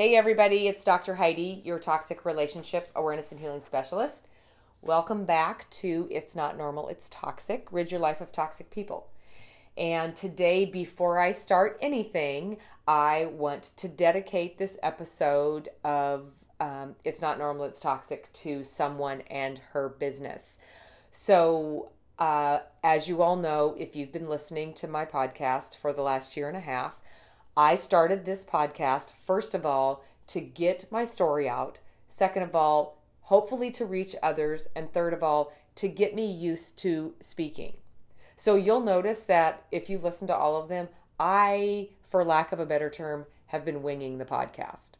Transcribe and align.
Hey, 0.00 0.16
everybody, 0.16 0.66
it's 0.66 0.82
Dr. 0.82 1.16
Heidi, 1.16 1.60
your 1.62 1.78
toxic 1.78 2.24
relationship 2.24 2.88
awareness 2.96 3.32
and 3.32 3.38
healing 3.38 3.60
specialist. 3.60 4.28
Welcome 4.80 5.26
back 5.26 5.68
to 5.72 6.08
It's 6.10 6.34
Not 6.34 6.56
Normal, 6.56 6.88
It's 6.88 7.06
Toxic. 7.10 7.68
Rid 7.70 7.92
your 7.92 8.00
life 8.00 8.22
of 8.22 8.32
toxic 8.32 8.70
people. 8.70 9.10
And 9.76 10.16
today, 10.16 10.64
before 10.64 11.20
I 11.20 11.32
start 11.32 11.76
anything, 11.82 12.56
I 12.88 13.26
want 13.26 13.72
to 13.76 13.88
dedicate 13.88 14.56
this 14.56 14.78
episode 14.82 15.68
of 15.84 16.32
um, 16.60 16.96
It's 17.04 17.20
Not 17.20 17.36
Normal, 17.36 17.66
It's 17.66 17.78
Toxic 17.78 18.32
to 18.32 18.64
someone 18.64 19.20
and 19.30 19.58
her 19.74 19.90
business. 19.90 20.56
So, 21.10 21.90
uh, 22.18 22.60
as 22.82 23.06
you 23.06 23.20
all 23.20 23.36
know, 23.36 23.76
if 23.78 23.94
you've 23.94 24.12
been 24.12 24.30
listening 24.30 24.72
to 24.74 24.88
my 24.88 25.04
podcast 25.04 25.76
for 25.76 25.92
the 25.92 26.00
last 26.00 26.38
year 26.38 26.48
and 26.48 26.56
a 26.56 26.60
half, 26.60 26.99
I 27.60 27.74
started 27.74 28.24
this 28.24 28.42
podcast, 28.42 29.12
first 29.26 29.54
of 29.54 29.66
all, 29.66 30.02
to 30.28 30.40
get 30.40 30.90
my 30.90 31.04
story 31.04 31.46
out. 31.46 31.78
Second 32.08 32.44
of 32.44 32.56
all, 32.56 33.02
hopefully 33.24 33.70
to 33.72 33.84
reach 33.84 34.16
others. 34.22 34.66
And 34.74 34.90
third 34.90 35.12
of 35.12 35.22
all, 35.22 35.52
to 35.74 35.86
get 35.86 36.14
me 36.14 36.24
used 36.24 36.78
to 36.78 37.12
speaking. 37.20 37.76
So 38.34 38.54
you'll 38.54 38.80
notice 38.80 39.24
that 39.24 39.66
if 39.70 39.90
you 39.90 39.98
listen 39.98 40.26
to 40.28 40.34
all 40.34 40.56
of 40.56 40.70
them, 40.70 40.88
I, 41.18 41.90
for 42.08 42.24
lack 42.24 42.50
of 42.50 42.60
a 42.60 42.64
better 42.64 42.88
term, 42.88 43.26
have 43.48 43.66
been 43.66 43.82
winging 43.82 44.16
the 44.16 44.24
podcast. 44.24 44.92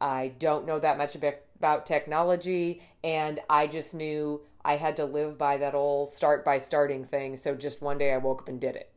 I 0.00 0.28
don't 0.38 0.64
know 0.64 0.78
that 0.78 0.96
much 0.96 1.14
about 1.14 1.84
technology, 1.84 2.80
and 3.04 3.40
I 3.50 3.66
just 3.66 3.92
knew 3.92 4.40
I 4.64 4.76
had 4.76 4.96
to 4.96 5.04
live 5.04 5.36
by 5.36 5.58
that 5.58 5.74
old 5.74 6.14
start 6.14 6.46
by 6.46 6.60
starting 6.60 7.04
thing. 7.04 7.36
So 7.36 7.54
just 7.54 7.82
one 7.82 7.98
day 7.98 8.14
I 8.14 8.16
woke 8.16 8.40
up 8.40 8.48
and 8.48 8.58
did 8.58 8.74
it. 8.74 8.89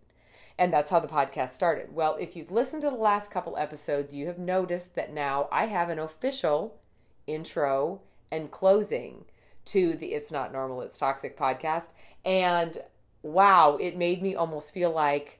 And 0.57 0.71
that's 0.71 0.89
how 0.89 0.99
the 0.99 1.07
podcast 1.07 1.49
started. 1.49 1.95
Well, 1.95 2.15
if 2.19 2.35
you've 2.35 2.51
listened 2.51 2.83
to 2.83 2.89
the 2.89 2.95
last 2.95 3.31
couple 3.31 3.57
episodes, 3.57 4.13
you 4.13 4.27
have 4.27 4.37
noticed 4.37 4.95
that 4.95 5.11
now 5.11 5.47
I 5.51 5.65
have 5.65 5.89
an 5.89 5.99
official 5.99 6.79
intro 7.25 8.01
and 8.31 8.51
closing 8.51 9.25
to 9.65 9.93
the 9.93 10.13
It's 10.13 10.31
Not 10.31 10.51
Normal, 10.51 10.81
It's 10.81 10.97
Toxic 10.97 11.37
podcast. 11.37 11.89
And 12.23 12.77
wow, 13.23 13.77
it 13.79 13.97
made 13.97 14.21
me 14.21 14.35
almost 14.35 14.73
feel 14.73 14.91
like 14.91 15.39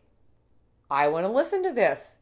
I 0.90 1.08
want 1.08 1.26
to 1.26 1.32
listen 1.32 1.64
to 1.64 1.72
this. 1.72 2.18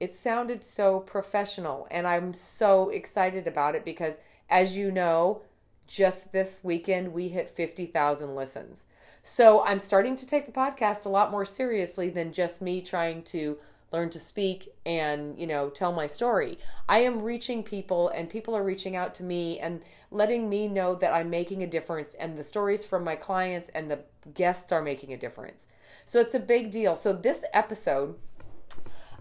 It 0.00 0.12
sounded 0.12 0.64
so 0.64 0.98
professional, 0.98 1.86
and 1.90 2.08
I'm 2.08 2.32
so 2.32 2.88
excited 2.88 3.46
about 3.46 3.76
it 3.76 3.84
because, 3.84 4.18
as 4.50 4.76
you 4.76 4.90
know, 4.90 5.42
just 5.86 6.32
this 6.32 6.64
weekend 6.64 7.12
we 7.12 7.28
hit 7.28 7.50
50,000 7.50 8.34
listens. 8.34 8.86
So 9.22 9.62
I'm 9.64 9.78
starting 9.78 10.16
to 10.16 10.26
take 10.26 10.46
the 10.46 10.52
podcast 10.52 11.06
a 11.06 11.08
lot 11.08 11.30
more 11.30 11.44
seriously 11.44 12.10
than 12.10 12.32
just 12.32 12.60
me 12.60 12.82
trying 12.82 13.22
to 13.24 13.58
learn 13.92 14.10
to 14.10 14.18
speak 14.18 14.68
and, 14.84 15.38
you 15.38 15.46
know, 15.46 15.68
tell 15.68 15.92
my 15.92 16.08
story. 16.08 16.58
I 16.88 17.00
am 17.00 17.22
reaching 17.22 17.62
people 17.62 18.08
and 18.08 18.28
people 18.28 18.56
are 18.56 18.64
reaching 18.64 18.96
out 18.96 19.14
to 19.16 19.22
me 19.22 19.60
and 19.60 19.82
letting 20.10 20.48
me 20.48 20.66
know 20.66 20.96
that 20.96 21.12
I'm 21.12 21.30
making 21.30 21.62
a 21.62 21.66
difference 21.68 22.14
and 22.14 22.36
the 22.36 22.42
stories 22.42 22.84
from 22.84 23.04
my 23.04 23.14
clients 23.14 23.68
and 23.68 23.90
the 23.90 24.00
guests 24.34 24.72
are 24.72 24.82
making 24.82 25.12
a 25.12 25.16
difference. 25.16 25.66
So 26.04 26.18
it's 26.18 26.34
a 26.34 26.40
big 26.40 26.70
deal. 26.72 26.96
So 26.96 27.12
this 27.12 27.44
episode 27.52 28.16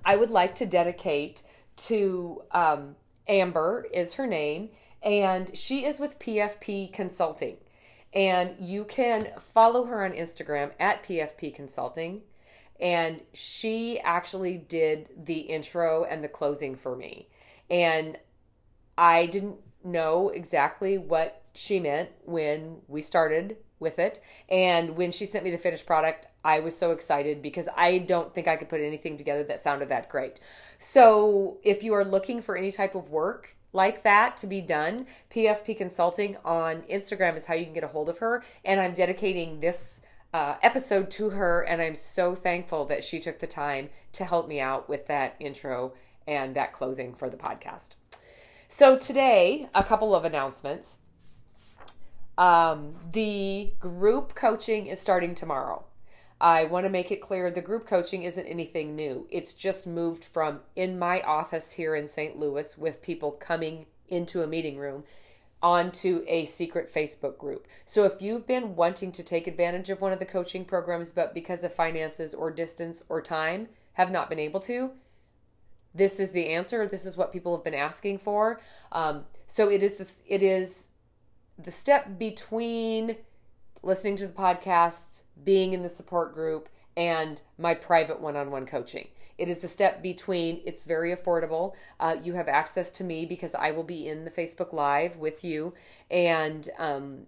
I 0.03 0.15
would 0.15 0.31
like 0.31 0.55
to 0.55 0.65
dedicate 0.65 1.43
to 1.77 2.41
um, 2.51 2.95
Amber 3.27 3.85
is 3.93 4.15
her 4.15 4.25
name 4.25 4.69
and 5.03 5.55
she 5.55 5.85
is 5.85 5.99
with 5.99 6.17
PFP 6.17 6.91
Consulting. 6.91 7.57
And 8.13 8.55
you 8.59 8.83
can 8.83 9.29
follow 9.39 9.85
her 9.85 10.03
on 10.03 10.11
Instagram 10.11 10.71
at 10.79 11.03
PFP 11.03 11.55
Consulting. 11.55 12.21
And 12.79 13.21
she 13.33 13.99
actually 13.99 14.57
did 14.57 15.09
the 15.15 15.39
intro 15.39 16.03
and 16.03 16.23
the 16.23 16.27
closing 16.27 16.75
for 16.75 16.95
me. 16.95 17.27
And 17.69 18.17
I 18.97 19.27
didn't 19.27 19.57
know 19.83 20.29
exactly 20.29 20.97
what 20.97 21.43
she 21.53 21.79
meant 21.79 22.09
when 22.23 22.77
we 22.87 23.01
started 23.01 23.57
with 23.79 23.99
it. 23.99 24.19
And 24.49 24.95
when 24.95 25.11
she 25.11 25.25
sent 25.25 25.43
me 25.43 25.51
the 25.51 25.57
finished 25.57 25.85
product, 25.85 26.27
I 26.43 26.59
was 26.59 26.77
so 26.77 26.91
excited 26.91 27.41
because 27.41 27.67
I 27.75 27.97
don't 27.97 28.33
think 28.33 28.47
I 28.47 28.55
could 28.55 28.69
put 28.69 28.81
anything 28.81 29.17
together 29.17 29.43
that 29.45 29.59
sounded 29.59 29.89
that 29.89 30.09
great. 30.09 30.39
So 30.77 31.59
if 31.63 31.83
you 31.83 31.93
are 31.93 32.05
looking 32.05 32.41
for 32.41 32.55
any 32.55 32.71
type 32.71 32.95
of 32.95 33.09
work, 33.09 33.55
like 33.73 34.03
that 34.03 34.37
to 34.37 34.47
be 34.47 34.61
done, 34.61 35.05
PFP 35.29 35.77
Consulting 35.77 36.37
on 36.43 36.81
Instagram 36.83 37.37
is 37.37 37.45
how 37.45 37.53
you 37.53 37.65
can 37.65 37.73
get 37.73 37.83
a 37.83 37.87
hold 37.87 38.09
of 38.09 38.19
her. 38.19 38.43
And 38.65 38.79
I'm 38.79 38.93
dedicating 38.93 39.59
this 39.59 40.01
uh, 40.33 40.55
episode 40.61 41.09
to 41.11 41.31
her, 41.31 41.61
and 41.61 41.81
I'm 41.81 41.95
so 41.95 42.35
thankful 42.35 42.85
that 42.85 43.03
she 43.03 43.19
took 43.19 43.39
the 43.39 43.47
time 43.47 43.89
to 44.13 44.25
help 44.25 44.47
me 44.47 44.59
out 44.59 44.87
with 44.87 45.07
that 45.07 45.35
intro 45.39 45.93
and 46.27 46.55
that 46.55 46.73
closing 46.73 47.13
for 47.13 47.29
the 47.29 47.37
podcast. 47.37 47.95
So, 48.67 48.97
today, 48.97 49.67
a 49.75 49.83
couple 49.83 50.15
of 50.15 50.23
announcements. 50.23 50.99
Um, 52.37 52.95
the 53.11 53.73
group 53.79 54.33
coaching 54.33 54.87
is 54.87 54.99
starting 54.99 55.35
tomorrow. 55.35 55.83
I 56.41 56.63
want 56.63 56.87
to 56.87 56.89
make 56.89 57.11
it 57.11 57.21
clear 57.21 57.51
the 57.51 57.61
group 57.61 57.85
coaching 57.85 58.23
isn't 58.23 58.47
anything 58.47 58.95
new. 58.95 59.27
It's 59.29 59.53
just 59.53 59.85
moved 59.85 60.25
from 60.25 60.61
in 60.75 60.97
my 60.97 61.21
office 61.21 61.73
here 61.73 61.95
in 61.95 62.07
St. 62.07 62.35
Louis 62.35 62.75
with 62.79 63.03
people 63.03 63.31
coming 63.33 63.85
into 64.09 64.41
a 64.41 64.47
meeting 64.47 64.79
room 64.79 65.03
onto 65.61 66.25
a 66.27 66.45
secret 66.45 66.91
Facebook 66.91 67.37
group. 67.37 67.67
So 67.85 68.05
if 68.05 68.23
you've 68.23 68.47
been 68.47 68.75
wanting 68.75 69.11
to 69.11 69.23
take 69.23 69.45
advantage 69.45 69.91
of 69.91 70.01
one 70.01 70.13
of 70.13 70.17
the 70.17 70.25
coaching 70.25 70.65
programs, 70.65 71.11
but 71.11 71.35
because 71.35 71.63
of 71.63 71.75
finances 71.75 72.33
or 72.33 72.49
distance 72.49 73.03
or 73.07 73.21
time 73.21 73.67
have 73.93 74.09
not 74.09 74.27
been 74.27 74.39
able 74.39 74.61
to, 74.61 74.93
this 75.93 76.19
is 76.19 76.31
the 76.31 76.47
answer. 76.47 76.87
This 76.87 77.05
is 77.05 77.15
what 77.15 77.31
people 77.31 77.55
have 77.55 77.63
been 77.63 77.75
asking 77.75 78.17
for. 78.17 78.59
Um, 78.91 79.25
so 79.45 79.69
it 79.69 79.83
is 79.83 79.97
the, 79.97 80.11
it 80.25 80.41
is 80.41 80.89
the 81.59 81.71
step 81.71 82.17
between 82.17 83.17
listening 83.83 84.15
to 84.15 84.27
the 84.27 84.33
podcasts, 84.33 85.23
being 85.43 85.73
in 85.73 85.83
the 85.83 85.89
support 85.89 86.33
group, 86.33 86.69
and 86.97 87.41
my 87.57 87.73
private 87.73 88.19
one 88.19 88.35
on 88.35 88.51
one 88.51 88.65
coaching. 88.65 89.07
It 89.37 89.49
is 89.49 89.59
the 89.59 89.67
step 89.67 90.03
between, 90.03 90.61
it's 90.65 90.83
very 90.83 91.15
affordable. 91.15 91.73
Uh, 91.99 92.17
you 92.21 92.33
have 92.33 92.47
access 92.47 92.91
to 92.91 93.03
me 93.03 93.25
because 93.25 93.55
I 93.55 93.71
will 93.71 93.83
be 93.83 94.07
in 94.07 94.25
the 94.25 94.31
Facebook 94.31 94.71
Live 94.73 95.17
with 95.17 95.43
you, 95.43 95.73
and 96.09 96.69
um, 96.77 97.27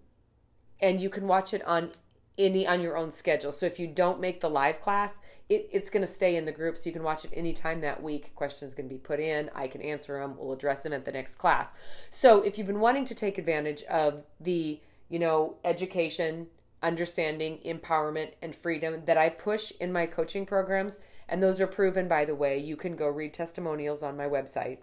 and 0.80 1.00
you 1.00 1.08
can 1.08 1.26
watch 1.26 1.54
it 1.54 1.64
on 1.66 1.90
any 2.36 2.66
on 2.66 2.80
your 2.80 2.96
own 2.96 3.10
schedule. 3.10 3.52
So 3.52 3.66
if 3.66 3.78
you 3.78 3.86
don't 3.86 4.20
make 4.20 4.40
the 4.40 4.50
live 4.50 4.80
class, 4.80 5.18
it, 5.48 5.68
it's 5.72 5.90
going 5.90 6.06
to 6.06 6.12
stay 6.12 6.36
in 6.36 6.44
the 6.44 6.52
group, 6.52 6.76
so 6.76 6.88
you 6.88 6.92
can 6.92 7.02
watch 7.02 7.24
it 7.24 7.32
anytime 7.34 7.80
that 7.80 8.02
week. 8.02 8.34
Questions 8.34 8.74
can 8.74 8.86
be 8.86 8.98
put 8.98 9.18
in. 9.18 9.50
I 9.54 9.66
can 9.66 9.80
answer 9.80 10.20
them. 10.20 10.36
We'll 10.38 10.52
address 10.52 10.82
them 10.82 10.92
at 10.92 11.04
the 11.04 11.12
next 11.12 11.36
class. 11.36 11.72
So 12.10 12.42
if 12.42 12.58
you've 12.58 12.66
been 12.66 12.80
wanting 12.80 13.06
to 13.06 13.14
take 13.14 13.38
advantage 13.38 13.82
of 13.84 14.24
the 14.38 14.80
you 15.08 15.18
know, 15.18 15.56
education, 15.64 16.48
understanding, 16.84 17.58
empowerment, 17.64 18.32
and 18.42 18.54
freedom 18.54 19.02
that 19.06 19.18
I 19.18 19.30
push 19.30 19.72
in 19.80 19.92
my 19.92 20.06
coaching 20.06 20.46
programs. 20.46 21.00
And 21.28 21.42
those 21.42 21.60
are 21.60 21.66
proven, 21.66 22.06
by 22.06 22.24
the 22.24 22.34
way. 22.34 22.58
You 22.58 22.76
can 22.76 22.94
go 22.94 23.08
read 23.08 23.32
testimonials 23.32 24.02
on 24.02 24.16
my 24.16 24.26
website. 24.26 24.78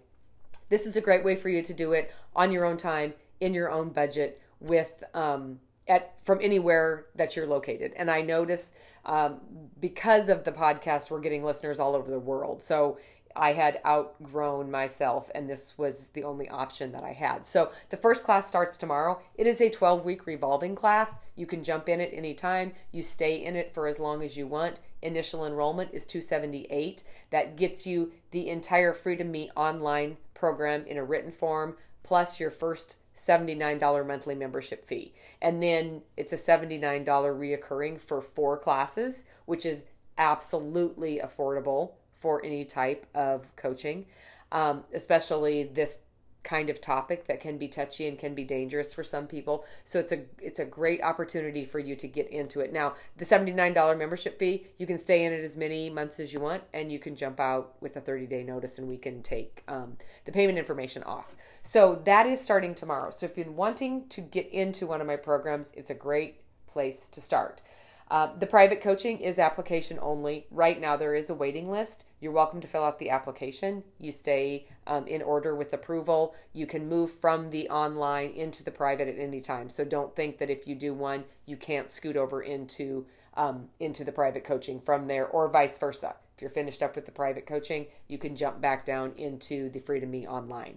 This 0.68 0.86
is 0.86 0.96
a 0.96 1.00
great 1.00 1.24
way 1.24 1.36
for 1.36 1.48
you 1.48 1.62
to 1.62 1.72
do 1.72 1.92
it 1.92 2.12
on 2.34 2.50
your 2.50 2.66
own 2.66 2.76
time, 2.76 3.14
in 3.40 3.54
your 3.54 3.70
own 3.70 3.90
budget, 3.90 4.40
with 4.60 5.04
um, 5.14 5.60
at 5.86 6.20
from 6.24 6.40
anywhere 6.42 7.06
that 7.14 7.36
you're 7.36 7.46
located. 7.46 7.92
And 7.96 8.10
I 8.10 8.22
notice 8.22 8.72
um, 9.04 9.40
because 9.80 10.28
of 10.28 10.44
the 10.44 10.52
podcast, 10.52 11.10
we're 11.10 11.20
getting 11.20 11.44
listeners 11.44 11.78
all 11.78 11.94
over 11.94 12.10
the 12.10 12.18
world. 12.18 12.62
So 12.62 12.98
I 13.36 13.52
had 13.52 13.80
outgrown 13.86 14.70
myself, 14.70 15.30
and 15.34 15.48
this 15.48 15.76
was 15.78 16.08
the 16.08 16.24
only 16.24 16.48
option 16.48 16.92
that 16.92 17.04
I 17.04 17.12
had. 17.12 17.46
So 17.46 17.70
the 17.90 17.96
first 17.96 18.24
class 18.24 18.46
starts 18.46 18.76
tomorrow. 18.76 19.20
It 19.34 19.46
is 19.46 19.60
a 19.60 19.70
12 19.70 20.04
week 20.04 20.26
revolving 20.26 20.74
class. 20.74 21.18
You 21.36 21.46
can 21.46 21.64
jump 21.64 21.88
in 21.88 22.00
at 22.00 22.12
any 22.12 22.34
time. 22.34 22.72
You 22.90 23.02
stay 23.02 23.36
in 23.36 23.56
it 23.56 23.72
for 23.74 23.86
as 23.86 23.98
long 23.98 24.22
as 24.22 24.36
you 24.36 24.46
want. 24.46 24.80
Initial 25.00 25.46
enrollment 25.46 25.90
is 25.92 26.06
278. 26.06 27.04
That 27.30 27.56
gets 27.56 27.86
you 27.86 28.12
the 28.30 28.48
entire 28.48 28.94
Freedom 28.94 29.30
Me 29.30 29.50
online 29.56 30.16
program 30.34 30.84
in 30.86 30.96
a 30.96 31.04
written 31.04 31.32
form, 31.32 31.76
plus 32.02 32.38
your 32.38 32.50
first 32.50 32.96
$79 33.16 34.06
monthly 34.06 34.34
membership 34.34 34.84
fee. 34.84 35.12
And 35.40 35.62
then 35.62 36.02
it's 36.16 36.32
a 36.32 36.36
$79 36.36 37.04
reoccurring 37.04 38.00
for 38.00 38.20
four 38.20 38.58
classes, 38.58 39.24
which 39.44 39.66
is 39.66 39.84
absolutely 40.18 41.20
affordable 41.22 41.92
for 42.22 42.42
any 42.44 42.64
type 42.64 43.04
of 43.14 43.54
coaching, 43.56 44.06
um, 44.52 44.84
especially 44.94 45.64
this 45.64 45.98
kind 46.44 46.70
of 46.70 46.80
topic 46.80 47.26
that 47.26 47.40
can 47.40 47.56
be 47.56 47.68
touchy 47.68 48.08
and 48.08 48.18
can 48.18 48.34
be 48.34 48.44
dangerous 48.44 48.92
for 48.92 49.04
some 49.04 49.26
people. 49.26 49.64
So 49.84 49.98
it's 49.98 50.12
a 50.12 50.22
it's 50.40 50.58
a 50.58 50.64
great 50.64 51.02
opportunity 51.02 51.64
for 51.64 51.78
you 51.78 51.94
to 51.96 52.08
get 52.08 52.28
into 52.28 52.60
it. 52.60 52.72
Now, 52.72 52.94
the 53.16 53.24
$79 53.24 53.98
membership 53.98 54.38
fee, 54.38 54.66
you 54.78 54.86
can 54.86 54.98
stay 54.98 55.24
in 55.24 55.32
it 55.32 55.44
as 55.44 55.56
many 55.56 55.90
months 55.90 56.18
as 56.20 56.32
you 56.32 56.40
want 56.40 56.62
and 56.72 56.90
you 56.90 56.98
can 56.98 57.14
jump 57.14 57.38
out 57.38 57.74
with 57.80 57.96
a 57.96 58.00
30-day 58.00 58.42
notice 58.42 58.78
and 58.78 58.88
we 58.88 58.98
can 58.98 59.22
take 59.22 59.62
um, 59.68 59.96
the 60.24 60.32
payment 60.32 60.58
information 60.58 61.02
off. 61.04 61.36
So 61.62 62.00
that 62.04 62.26
is 62.26 62.40
starting 62.40 62.74
tomorrow. 62.74 63.10
So 63.10 63.26
if 63.26 63.36
you've 63.36 63.46
been 63.46 63.56
wanting 63.56 64.08
to 64.08 64.20
get 64.20 64.48
into 64.48 64.86
one 64.86 65.00
of 65.00 65.06
my 65.06 65.16
programs, 65.16 65.72
it's 65.76 65.90
a 65.90 65.94
great 65.94 66.40
place 66.66 67.08
to 67.10 67.20
start. 67.20 67.62
Uh, 68.12 68.28
the 68.38 68.46
private 68.46 68.82
coaching 68.82 69.20
is 69.20 69.38
application 69.38 69.98
only. 70.02 70.46
Right 70.50 70.78
now, 70.78 70.98
there 70.98 71.14
is 71.14 71.30
a 71.30 71.34
waiting 71.34 71.70
list. 71.70 72.04
You're 72.20 72.30
welcome 72.30 72.60
to 72.60 72.68
fill 72.68 72.84
out 72.84 72.98
the 72.98 73.08
application. 73.08 73.84
You 73.98 74.12
stay 74.12 74.66
um, 74.86 75.06
in 75.06 75.22
order 75.22 75.56
with 75.56 75.72
approval. 75.72 76.34
You 76.52 76.66
can 76.66 76.90
move 76.90 77.10
from 77.10 77.48
the 77.48 77.70
online 77.70 78.32
into 78.32 78.62
the 78.62 78.70
private 78.70 79.08
at 79.08 79.18
any 79.18 79.40
time. 79.40 79.70
So 79.70 79.86
don't 79.86 80.14
think 80.14 80.36
that 80.36 80.50
if 80.50 80.68
you 80.68 80.74
do 80.74 80.92
one, 80.92 81.24
you 81.46 81.56
can't 81.56 81.88
scoot 81.88 82.18
over 82.18 82.42
into 82.42 83.06
um, 83.32 83.70
into 83.80 84.04
the 84.04 84.12
private 84.12 84.44
coaching 84.44 84.78
from 84.78 85.06
there, 85.06 85.26
or 85.26 85.48
vice 85.48 85.78
versa. 85.78 86.14
If 86.36 86.42
you're 86.42 86.50
finished 86.50 86.82
up 86.82 86.94
with 86.94 87.06
the 87.06 87.12
private 87.12 87.46
coaching, 87.46 87.86
you 88.08 88.18
can 88.18 88.36
jump 88.36 88.60
back 88.60 88.84
down 88.84 89.14
into 89.16 89.70
the 89.70 89.78
Freedom 89.78 90.10
Me 90.10 90.28
online. 90.28 90.76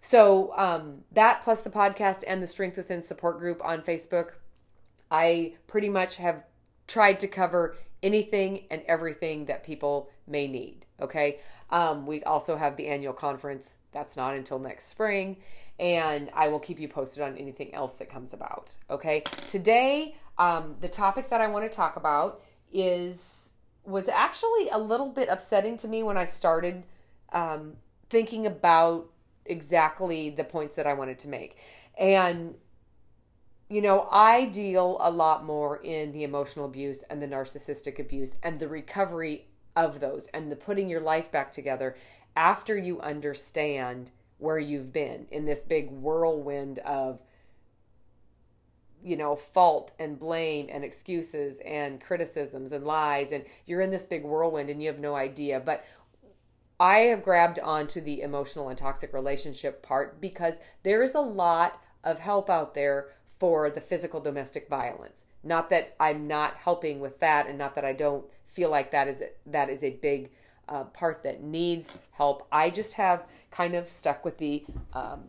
So 0.00 0.56
um, 0.56 1.02
that 1.10 1.42
plus 1.42 1.62
the 1.62 1.70
podcast 1.70 2.22
and 2.24 2.40
the 2.40 2.46
Strength 2.46 2.76
Within 2.76 3.02
support 3.02 3.40
group 3.40 3.60
on 3.64 3.82
Facebook, 3.82 4.34
I 5.10 5.54
pretty 5.66 5.88
much 5.88 6.18
have 6.18 6.44
tried 6.88 7.20
to 7.20 7.28
cover 7.28 7.76
anything 8.02 8.64
and 8.70 8.82
everything 8.88 9.44
that 9.46 9.62
people 9.62 10.10
may 10.26 10.48
need. 10.48 10.86
Okay. 11.00 11.38
Um, 11.70 12.06
we 12.06 12.22
also 12.24 12.56
have 12.56 12.76
the 12.76 12.88
annual 12.88 13.12
conference. 13.12 13.76
That's 13.92 14.16
not 14.16 14.34
until 14.34 14.58
next 14.58 14.86
spring. 14.86 15.36
And 15.78 16.30
I 16.34 16.48
will 16.48 16.58
keep 16.58 16.80
you 16.80 16.88
posted 16.88 17.22
on 17.22 17.36
anything 17.36 17.72
else 17.72 17.94
that 17.94 18.10
comes 18.10 18.32
about. 18.32 18.76
Okay. 18.90 19.22
Today, 19.46 20.16
um, 20.38 20.76
the 20.80 20.88
topic 20.88 21.28
that 21.30 21.40
I 21.40 21.46
want 21.46 21.70
to 21.70 21.76
talk 21.76 21.96
about 21.96 22.42
is 22.72 23.52
was 23.84 24.08
actually 24.08 24.68
a 24.68 24.78
little 24.78 25.08
bit 25.08 25.28
upsetting 25.30 25.76
to 25.78 25.88
me 25.88 26.02
when 26.02 26.18
I 26.18 26.24
started 26.24 26.82
um, 27.32 27.74
thinking 28.10 28.46
about 28.46 29.08
exactly 29.46 30.28
the 30.28 30.44
points 30.44 30.74
that 30.74 30.86
I 30.86 30.92
wanted 30.92 31.18
to 31.20 31.28
make. 31.28 31.56
And 31.98 32.56
you 33.68 33.82
know, 33.82 34.08
I 34.10 34.46
deal 34.46 34.96
a 35.00 35.10
lot 35.10 35.44
more 35.44 35.76
in 35.82 36.12
the 36.12 36.24
emotional 36.24 36.64
abuse 36.64 37.02
and 37.02 37.20
the 37.20 37.28
narcissistic 37.28 37.98
abuse 37.98 38.36
and 38.42 38.58
the 38.58 38.68
recovery 38.68 39.46
of 39.76 40.00
those 40.00 40.26
and 40.28 40.50
the 40.50 40.56
putting 40.56 40.88
your 40.88 41.00
life 41.00 41.30
back 41.30 41.52
together 41.52 41.94
after 42.34 42.76
you 42.76 43.00
understand 43.00 44.10
where 44.38 44.58
you've 44.58 44.92
been 44.92 45.26
in 45.30 45.44
this 45.44 45.64
big 45.64 45.90
whirlwind 45.90 46.78
of 46.80 47.20
you 49.02 49.16
know 49.16 49.36
fault 49.36 49.92
and 49.98 50.18
blame 50.18 50.68
and 50.70 50.82
excuses 50.82 51.60
and 51.64 52.00
criticisms 52.00 52.72
and 52.72 52.84
lies. 52.84 53.32
And 53.32 53.44
you're 53.66 53.80
in 53.80 53.90
this 53.90 54.06
big 54.06 54.24
whirlwind 54.24 54.70
and 54.70 54.80
you 54.82 54.88
have 54.88 54.98
no 54.98 55.14
idea. 55.14 55.60
But 55.60 55.84
I 56.80 56.98
have 57.00 57.22
grabbed 57.22 57.58
onto 57.58 58.00
the 58.00 58.22
emotional 58.22 58.68
and 58.68 58.78
toxic 58.78 59.12
relationship 59.12 59.82
part 59.82 60.20
because 60.20 60.60
there 60.84 61.02
is 61.02 61.14
a 61.14 61.20
lot 61.20 61.82
of 62.04 62.20
help 62.20 62.48
out 62.48 62.74
there 62.74 63.08
for 63.38 63.70
the 63.70 63.80
physical 63.80 64.20
domestic 64.20 64.68
violence. 64.68 65.24
Not 65.42 65.70
that 65.70 65.94
I'm 66.00 66.26
not 66.26 66.56
helping 66.56 67.00
with 67.00 67.20
that, 67.20 67.46
and 67.46 67.58
not 67.58 67.74
that 67.74 67.84
I 67.84 67.92
don't 67.92 68.24
feel 68.46 68.70
like 68.70 68.90
that 68.90 69.08
is 69.08 69.22
that 69.46 69.70
is 69.70 69.82
a 69.82 69.90
big 69.90 70.30
uh, 70.68 70.84
part 70.84 71.22
that 71.22 71.42
needs 71.42 71.94
help. 72.12 72.46
I 72.50 72.70
just 72.70 72.94
have 72.94 73.24
kind 73.50 73.74
of 73.74 73.88
stuck 73.88 74.24
with 74.24 74.38
the 74.38 74.64
um, 74.92 75.24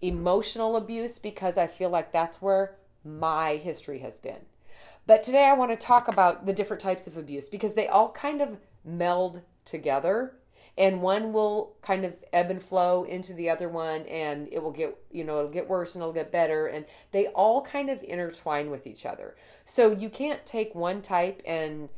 emotional 0.00 0.76
abuse 0.76 1.18
because 1.18 1.58
I 1.58 1.66
feel 1.66 1.90
like 1.90 2.12
that's 2.12 2.40
where 2.40 2.76
my 3.04 3.56
history 3.56 3.98
has 4.00 4.18
been. 4.18 4.46
But 5.06 5.22
today 5.22 5.44
I 5.44 5.54
want 5.54 5.72
to 5.72 5.86
talk 5.86 6.08
about 6.08 6.46
the 6.46 6.52
different 6.52 6.80
types 6.80 7.06
of 7.06 7.16
abuse 7.16 7.48
because 7.48 7.74
they 7.74 7.88
all 7.88 8.10
kind 8.12 8.40
of 8.40 8.58
meld 8.84 9.42
together 9.64 10.34
and 10.78 11.02
one 11.02 11.32
will 11.32 11.74
kind 11.82 12.04
of 12.04 12.14
ebb 12.32 12.50
and 12.50 12.62
flow 12.62 13.04
into 13.04 13.34
the 13.34 13.50
other 13.50 13.68
one 13.68 14.02
and 14.06 14.48
it 14.50 14.62
will 14.62 14.70
get 14.70 14.96
you 15.10 15.22
know 15.22 15.38
it'll 15.38 15.50
get 15.50 15.68
worse 15.68 15.94
and 15.94 16.02
it'll 16.02 16.12
get 16.12 16.32
better 16.32 16.66
and 16.66 16.86
they 17.10 17.26
all 17.28 17.62
kind 17.62 17.90
of 17.90 18.02
intertwine 18.02 18.70
with 18.70 18.86
each 18.86 19.04
other. 19.04 19.34
So 19.64 19.92
you 19.92 20.08
can't 20.08 20.44
take 20.46 20.74
one 20.74 21.02
type 21.02 21.42
and 21.46 21.88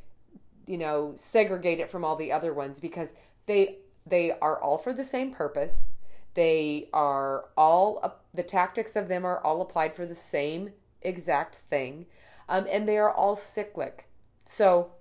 you 0.67 0.79
know 0.79 1.13
segregate 1.17 1.81
it 1.81 1.91
from 1.91 2.05
all 2.05 2.17
the 2.17 2.33
other 2.33 2.53
ones 2.53 2.81
because 2.81 3.11
they 3.47 3.79
they 4.07 4.33
are 4.33 4.61
all 4.61 4.79
for 4.79 4.93
the 4.93 5.05
same 5.05 5.31
purpose. 5.31 5.91
They 6.35 6.89
are 6.93 7.47
all 7.57 8.21
the 8.33 8.43
tactics 8.43 8.97
of 8.97 9.09
them 9.09 9.25
are 9.25 9.41
all 9.45 9.63
applied 9.63 9.95
for 9.95 10.05
the 10.05 10.17
same 10.17 10.71
exact 11.01 11.57
thing 11.57 12.07
um, 12.49 12.67
and 12.71 12.89
they 12.89 12.99
are 12.99 13.11
all 13.11 13.37
cyclic. 13.37 14.09
So 14.45 14.93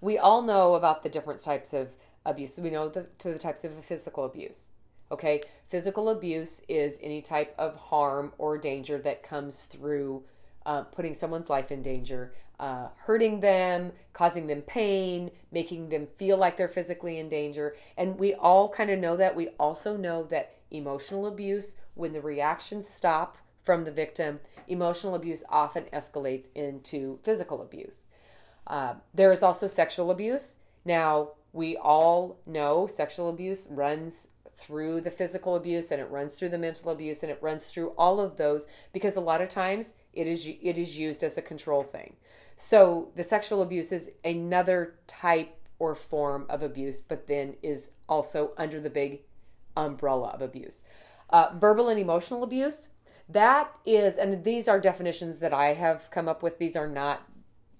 we 0.00 0.16
all 0.16 0.42
know 0.42 0.74
about 0.74 1.02
the 1.02 1.08
different 1.08 1.42
types 1.42 1.72
of 1.72 1.94
abuse. 2.24 2.58
We 2.58 2.70
know 2.70 2.88
the, 2.88 3.08
to 3.18 3.28
the 3.30 3.38
types 3.38 3.64
of 3.64 3.72
physical 3.84 4.24
abuse. 4.24 4.68
Okay, 5.12 5.42
physical 5.66 6.08
abuse 6.08 6.62
is 6.68 6.98
any 7.02 7.20
type 7.20 7.54
of 7.58 7.76
harm 7.76 8.32
or 8.38 8.56
danger 8.58 8.98
that 8.98 9.24
comes 9.24 9.64
through 9.64 10.22
uh, 10.64 10.82
putting 10.82 11.14
someone's 11.14 11.50
life 11.50 11.72
in 11.72 11.82
danger, 11.82 12.32
uh, 12.60 12.88
hurting 12.96 13.40
them, 13.40 13.92
causing 14.12 14.46
them 14.46 14.62
pain, 14.62 15.30
making 15.50 15.88
them 15.88 16.06
feel 16.14 16.36
like 16.36 16.56
they're 16.56 16.68
physically 16.68 17.18
in 17.18 17.28
danger. 17.28 17.74
And 17.96 18.18
we 18.18 18.34
all 18.34 18.68
kind 18.68 18.90
of 18.90 19.00
know 19.00 19.16
that. 19.16 19.34
We 19.34 19.48
also 19.58 19.96
know 19.96 20.22
that 20.24 20.54
emotional 20.70 21.26
abuse, 21.26 21.74
when 21.94 22.12
the 22.12 22.20
reactions 22.20 22.86
stop 22.88 23.36
from 23.64 23.84
the 23.84 23.90
victim, 23.90 24.40
emotional 24.68 25.14
abuse 25.14 25.42
often 25.48 25.84
escalates 25.92 26.48
into 26.54 27.18
physical 27.24 27.62
abuse. 27.62 28.06
Uh, 28.66 28.94
there 29.12 29.32
is 29.32 29.42
also 29.42 29.66
sexual 29.66 30.10
abuse. 30.10 30.58
Now, 30.84 31.30
we 31.52 31.76
all 31.76 32.40
know 32.46 32.86
sexual 32.86 33.28
abuse 33.28 33.66
runs 33.70 34.28
through 34.56 35.00
the 35.00 35.10
physical 35.10 35.56
abuse 35.56 35.90
and 35.90 36.00
it 36.00 36.10
runs 36.10 36.38
through 36.38 36.50
the 36.50 36.58
mental 36.58 36.90
abuse 36.90 37.22
and 37.22 37.32
it 37.32 37.38
runs 37.40 37.66
through 37.66 37.88
all 37.96 38.20
of 38.20 38.36
those 38.36 38.68
because 38.92 39.16
a 39.16 39.20
lot 39.20 39.40
of 39.40 39.48
times 39.48 39.94
it 40.12 40.26
is 40.26 40.46
it 40.46 40.76
is 40.78 40.98
used 40.98 41.22
as 41.22 41.38
a 41.38 41.42
control 41.42 41.82
thing. 41.82 42.16
So 42.56 43.10
the 43.14 43.22
sexual 43.22 43.62
abuse 43.62 43.90
is 43.90 44.10
another 44.22 44.96
type 45.06 45.56
or 45.78 45.94
form 45.94 46.44
of 46.50 46.62
abuse, 46.62 47.00
but 47.00 47.26
then 47.26 47.56
is 47.62 47.90
also 48.06 48.52
under 48.58 48.78
the 48.78 48.90
big 48.90 49.22
umbrella 49.76 50.28
of 50.28 50.42
abuse. 50.42 50.84
Uh, 51.30 51.48
verbal 51.56 51.88
and 51.88 51.98
emotional 51.98 52.42
abuse, 52.42 52.90
that 53.28 53.72
is, 53.86 54.18
and 54.18 54.44
these 54.44 54.68
are 54.68 54.78
definitions 54.78 55.38
that 55.38 55.54
I 55.54 55.72
have 55.72 56.10
come 56.10 56.28
up 56.28 56.42
with. 56.42 56.58
These 56.58 56.76
are 56.76 56.88
not 56.88 57.22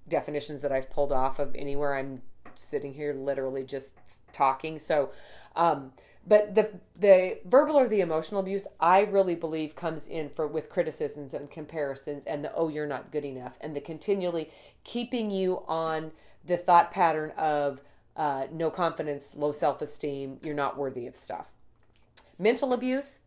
definitions 0.08 0.62
that 0.62 0.72
I've 0.72 0.88
pulled 0.88 1.12
off 1.12 1.38
of 1.38 1.54
anywhere. 1.54 1.94
I'm 1.94 2.22
sitting 2.60 2.94
here 2.94 3.12
literally 3.12 3.64
just 3.64 3.96
talking. 4.32 4.78
So, 4.78 5.10
um, 5.56 5.92
but 6.26 6.54
the 6.54 6.70
the 6.94 7.38
verbal 7.44 7.78
or 7.78 7.88
the 7.88 8.00
emotional 8.00 8.40
abuse, 8.40 8.66
I 8.78 9.00
really 9.00 9.34
believe 9.34 9.74
comes 9.74 10.06
in 10.06 10.28
for 10.28 10.46
with 10.46 10.68
criticisms 10.68 11.32
and 11.34 11.50
comparisons 11.50 12.24
and 12.26 12.44
the 12.44 12.54
oh 12.54 12.68
you're 12.68 12.86
not 12.86 13.10
good 13.10 13.24
enough 13.24 13.56
and 13.60 13.74
the 13.74 13.80
continually 13.80 14.50
keeping 14.84 15.30
you 15.30 15.62
on 15.66 16.12
the 16.44 16.56
thought 16.56 16.90
pattern 16.90 17.32
of 17.36 17.82
uh, 18.16 18.46
no 18.52 18.70
confidence, 18.70 19.34
low 19.34 19.52
self 19.52 19.80
esteem, 19.80 20.38
you're 20.42 20.54
not 20.54 20.76
worthy 20.76 21.06
of 21.06 21.16
stuff. 21.16 21.50
Mental 22.38 22.72
abuse. 22.72 23.20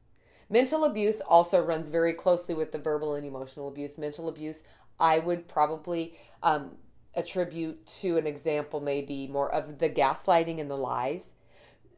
Mental 0.49 0.83
abuse 0.83 1.21
also 1.21 1.63
runs 1.63 1.89
very 1.89 2.13
closely 2.13 2.53
with 2.53 2.71
the 2.71 2.77
verbal 2.77 3.15
and 3.15 3.25
emotional 3.25 3.67
abuse. 3.67 3.97
Mental 3.97 4.27
abuse, 4.27 4.63
I 4.99 5.19
would 5.19 5.47
probably 5.47 6.15
um, 6.43 6.71
attribute 7.15 7.85
to 7.85 8.17
an 8.17 8.25
example 8.25 8.79
maybe 8.79 9.27
more 9.27 9.53
of 9.53 9.79
the 9.79 9.89
gaslighting 9.89 10.59
and 10.59 10.69
the 10.69 10.77
lies 10.77 11.35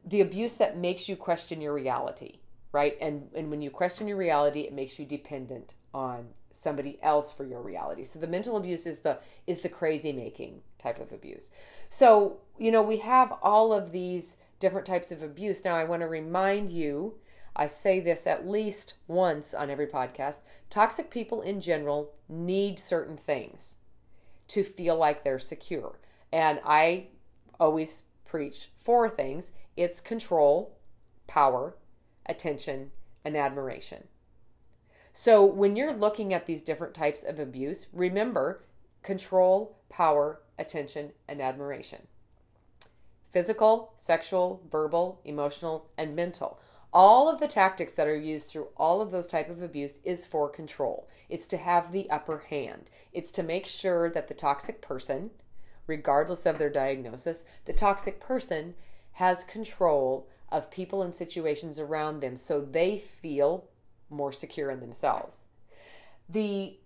the 0.05 0.21
abuse 0.21 0.55
that 0.55 0.77
makes 0.77 1.09
you 1.09 1.15
question 1.15 1.61
your 1.61 1.73
reality 1.73 2.39
right? 2.75 2.97
And 2.99 3.29
and 3.33 3.49
when 3.49 3.61
you 3.61 3.71
question 3.71 4.05
your 4.05 4.17
reality 4.17 4.61
it 4.61 4.73
makes 4.73 4.99
you 4.99 5.05
dependent 5.05 5.75
on 5.93 6.27
somebody 6.51 6.99
else 7.01 7.31
for 7.31 7.45
your 7.45 7.61
reality. 7.61 8.03
So 8.03 8.19
the 8.19 8.27
mental 8.27 8.57
abuse 8.57 8.85
is 8.85 8.99
the 8.99 9.19
is 9.47 9.61
the 9.61 9.69
crazy 9.69 10.11
making 10.11 10.61
type 10.77 10.99
of 10.99 11.13
abuse. 11.13 11.51
So 11.87 12.39
you 12.59 12.71
know 12.71 12.81
we 12.81 12.97
have 12.97 13.33
all 13.41 13.71
of 13.71 13.93
these 13.93 14.35
different 14.59 14.85
types 14.85 15.09
of 15.09 15.23
abuse. 15.23 15.63
Now 15.63 15.77
i 15.77 15.85
want 15.85 16.01
to 16.01 16.07
remind 16.07 16.69
you 16.69 17.15
I 17.55 17.67
say 17.67 18.01
this 18.01 18.27
at 18.27 18.45
least 18.45 18.95
once 19.07 19.53
on 19.53 19.69
every 19.69 19.87
podcast. 19.87 20.39
Toxic 20.69 21.09
people 21.09 21.41
in 21.41 21.61
general 21.61 22.11
need 22.27 22.77
certain 22.77 23.15
things 23.15 23.77
to 24.49 24.63
feel 24.63 24.95
like 24.95 25.23
they're 25.23 25.39
secure. 25.39 25.99
And 26.31 26.59
I 26.65 27.07
always 27.59 28.03
preach 28.25 28.69
four 28.77 29.09
things 29.09 29.51
it's 29.77 29.99
control, 29.99 30.77
power, 31.27 31.75
attention, 32.25 32.91
and 33.23 33.35
admiration. 33.35 34.07
So 35.11 35.43
when 35.43 35.75
you're 35.75 35.93
looking 35.93 36.33
at 36.33 36.45
these 36.45 36.61
different 36.61 36.93
types 36.93 37.23
of 37.23 37.39
abuse, 37.39 37.87
remember 37.93 38.63
control, 39.03 39.77
power, 39.89 40.41
attention, 40.57 41.11
and 41.27 41.41
admiration. 41.41 42.07
Physical, 43.31 43.93
sexual, 43.97 44.61
verbal, 44.69 45.21
emotional, 45.25 45.89
and 45.97 46.15
mental. 46.15 46.59
All 46.95 47.27
of 47.27 47.41
the 47.41 47.47
tactics 47.47 47.91
that 47.91 48.07
are 48.07 48.15
used 48.15 48.47
through 48.47 48.69
all 48.77 49.01
of 49.01 49.11
those 49.11 49.27
type 49.27 49.49
of 49.49 49.61
abuse 49.61 49.99
is 50.05 50.25
for 50.25 50.47
control. 50.47 51.09
It's 51.27 51.45
to 51.47 51.57
have 51.57 51.91
the 51.91 52.09
upper 52.09 52.45
hand. 52.49 52.89
It's 53.11 53.31
to 53.31 53.43
make 53.43 53.67
sure 53.67 54.09
that 54.09 54.29
the 54.29 54.33
toxic 54.33 54.81
person 54.81 55.31
regardless 55.87 56.47
of 56.47 56.57
their 56.57 56.69
diagnosis 56.69 57.45
the 57.65 57.73
toxic 57.73 58.19
person 58.19 58.73
has 59.11 59.43
control 59.43 60.27
of 60.49 60.71
people 60.71 61.03
and 61.03 61.13
situations 61.13 61.77
around 61.77 62.21
them 62.21 62.35
so 62.35 62.59
they 62.59 62.97
feel 62.97 63.65
more 64.09 64.31
secure 64.31 64.71
in 64.71 64.79
themselves. 64.79 65.43
The 66.29 66.77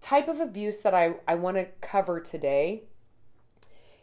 type 0.00 0.26
of 0.26 0.40
abuse 0.40 0.80
that 0.80 0.94
i, 0.94 1.16
I 1.28 1.34
want 1.34 1.58
to 1.58 1.66
cover 1.82 2.18
today 2.18 2.84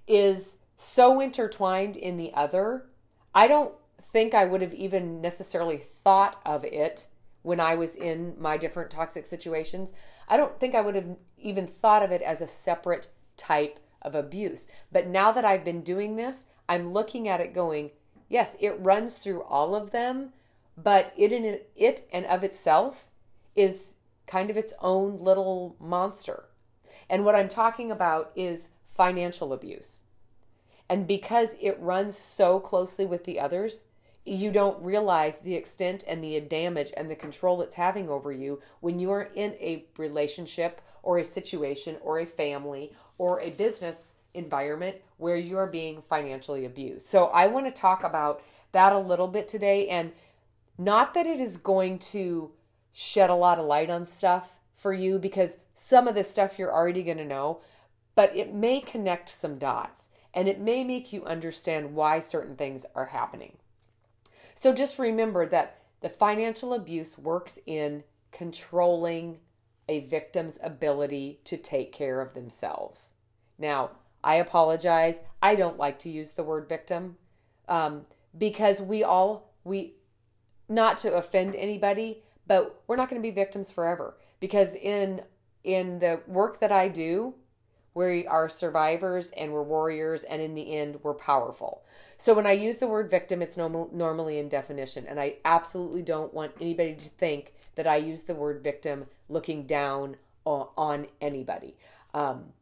is 0.05 0.57
so 0.77 1.19
intertwined 1.19 1.97
in 1.97 2.17
the 2.17 2.31
other. 2.35 2.85
I 3.33 3.47
don't 3.47 3.73
think 4.11 4.33
I 4.33 4.45
would 4.45 4.61
have 4.61 4.73
even 4.73 5.21
necessarily 5.21 5.77
thought 5.77 6.41
of 6.45 6.63
it 6.63 7.07
when 7.41 7.59
I 7.59 7.75
was 7.75 7.95
in 7.95 8.35
my 8.39 8.57
different 8.57 8.91
toxic 8.91 9.25
situations. 9.25 9.93
I 10.27 10.37
don't 10.37 10.59
think 10.59 10.75
I 10.75 10.81
would 10.81 10.95
have 10.95 11.17
even 11.37 11.67
thought 11.67 12.03
of 12.03 12.11
it 12.11 12.21
as 12.21 12.41
a 12.41 12.47
separate 12.47 13.07
type 13.37 13.79
of 14.01 14.15
abuse. 14.15 14.67
But 14.91 15.07
now 15.07 15.31
that 15.31 15.45
I've 15.45 15.63
been 15.63 15.81
doing 15.81 16.15
this, 16.15 16.45
I'm 16.67 16.91
looking 16.91 17.27
at 17.27 17.39
it 17.39 17.53
going, 17.53 17.91
yes, 18.27 18.57
it 18.59 18.79
runs 18.79 19.17
through 19.17 19.43
all 19.43 19.75
of 19.75 19.91
them, 19.91 20.33
but 20.77 21.13
it 21.15 21.31
in 21.31 21.59
it 21.75 22.07
and 22.11 22.25
of 22.25 22.43
itself 22.43 23.07
is 23.55 23.95
kind 24.25 24.49
of 24.49 24.57
its 24.57 24.73
own 24.81 25.17
little 25.17 25.75
monster. 25.79 26.45
And 27.09 27.23
what 27.23 27.35
I'm 27.35 27.47
talking 27.47 27.91
about 27.91 28.31
is 28.35 28.69
financial 28.93 29.53
abuse. 29.53 30.01
And 30.89 31.07
because 31.07 31.55
it 31.61 31.77
runs 31.79 32.17
so 32.17 32.59
closely 32.59 33.05
with 33.05 33.23
the 33.23 33.39
others, 33.39 33.85
you 34.27 34.51
don't 34.51 34.81
realize 34.83 35.39
the 35.39 35.55
extent 35.55 36.03
and 36.07 36.23
the 36.23 36.39
damage 36.39 36.91
and 36.97 37.09
the 37.09 37.15
control 37.15 37.61
it's 37.61 37.75
having 37.75 38.09
over 38.09 38.31
you 38.31 38.61
when 38.79 38.99
you 38.99 39.11
are 39.11 39.29
in 39.35 39.53
a 39.53 39.85
relationship 39.97 40.81
or 41.03 41.19
a 41.19 41.23
situation 41.23 41.95
or 42.01 42.19
a 42.19 42.25
family 42.25 42.93
or 43.17 43.39
a 43.39 43.49
business 43.51 44.13
environment 44.33 44.97
where 45.17 45.37
you 45.37 45.57
are 45.57 45.67
being 45.67 46.01
financially 46.01 46.65
abused. 46.65 47.05
So 47.05 47.27
I 47.27 47.47
want 47.47 47.65
to 47.65 47.71
talk 47.71 48.03
about 48.03 48.43
that 48.71 48.93
a 48.93 48.99
little 48.99 49.27
bit 49.27 49.47
today 49.47 49.87
and 49.87 50.11
not 50.77 51.13
that 51.13 51.25
it 51.25 51.39
is 51.39 51.57
going 51.57 51.99
to 51.99 52.51
shed 52.91 53.29
a 53.29 53.35
lot 53.35 53.57
of 53.57 53.65
light 53.65 53.89
on 53.89 54.05
stuff 54.05 54.59
for 54.75 54.93
you 54.93 55.17
because 55.17 55.57
some 55.73 56.07
of 56.07 56.15
the 56.15 56.23
stuff 56.23 56.59
you're 56.59 56.73
already 56.73 57.03
going 57.03 57.17
to 57.17 57.25
know, 57.25 57.61
but 58.15 58.35
it 58.35 58.53
may 58.53 58.79
connect 58.79 59.29
some 59.29 59.57
dots 59.57 60.09
and 60.33 60.47
it 60.47 60.59
may 60.59 60.83
make 60.83 61.11
you 61.11 61.25
understand 61.25 61.95
why 61.95 62.19
certain 62.19 62.55
things 62.55 62.85
are 62.93 63.07
happening. 63.07 63.57
So 64.57 64.73
just 64.73 64.97
remember 64.97 65.45
that 65.45 65.77
the 66.01 66.09
financial 66.09 66.73
abuse 66.73 67.15
works 67.15 67.59
in 67.67 68.03
controlling 68.31 69.37
a 69.87 69.99
victim's 69.99 70.57
ability 70.63 71.41
to 71.43 71.57
take 71.57 71.93
care 71.93 72.21
of 72.21 72.33
themselves. 72.33 73.11
Now, 73.59 73.91
I 74.23 74.37
apologize. 74.37 75.21
I 75.43 75.53
don't 75.53 75.77
like 75.77 75.99
to 75.99 76.09
use 76.09 76.31
the 76.31 76.43
word 76.43 76.67
victim 76.67 77.17
um, 77.69 78.07
because 78.35 78.81
we 78.81 79.03
all, 79.03 79.53
we, 79.63 79.93
not 80.67 80.97
to 80.99 81.13
offend 81.13 81.55
anybody, 81.55 82.23
but 82.47 82.81
we're 82.87 82.95
not 82.95 83.11
going 83.11 83.21
to 83.21 83.27
be 83.27 83.33
victims 83.33 83.69
forever. 83.69 84.17
Because 84.39 84.73
in 84.73 85.21
in 85.63 85.99
the 85.99 86.21
work 86.25 86.61
that 86.61 86.71
I 86.71 86.87
do, 86.87 87.35
we 87.97 88.27
are 88.27 88.47
survivors 88.47 89.31
and 89.31 89.51
we're 89.51 89.63
warriors, 89.63 90.23
and 90.23 90.39
in 90.39 90.53
the 90.53 90.75
end, 90.75 90.99
we're 91.01 91.15
powerful. 91.15 91.83
So 92.17 92.35
when 92.35 92.45
I 92.45 92.51
use 92.51 92.77
the 92.77 92.87
word 92.87 93.09
victim, 93.09 93.41
it's 93.41 93.57
normal, 93.57 93.89
normally 93.91 94.37
in 94.37 94.49
definition, 94.49 95.07
and 95.07 95.19
I 95.19 95.37
absolutely 95.43 96.03
don't 96.03 96.33
want 96.33 96.51
anybody 96.61 96.93
to 96.93 97.09
think 97.09 97.53
that 97.75 97.87
I 97.87 97.97
use 97.97 98.23
the 98.23 98.35
word 98.35 98.63
victim 98.63 99.07
looking 99.29 99.65
down 99.65 100.17
on, 100.45 101.07
anybody. 101.19 101.75
Um, 102.13 102.53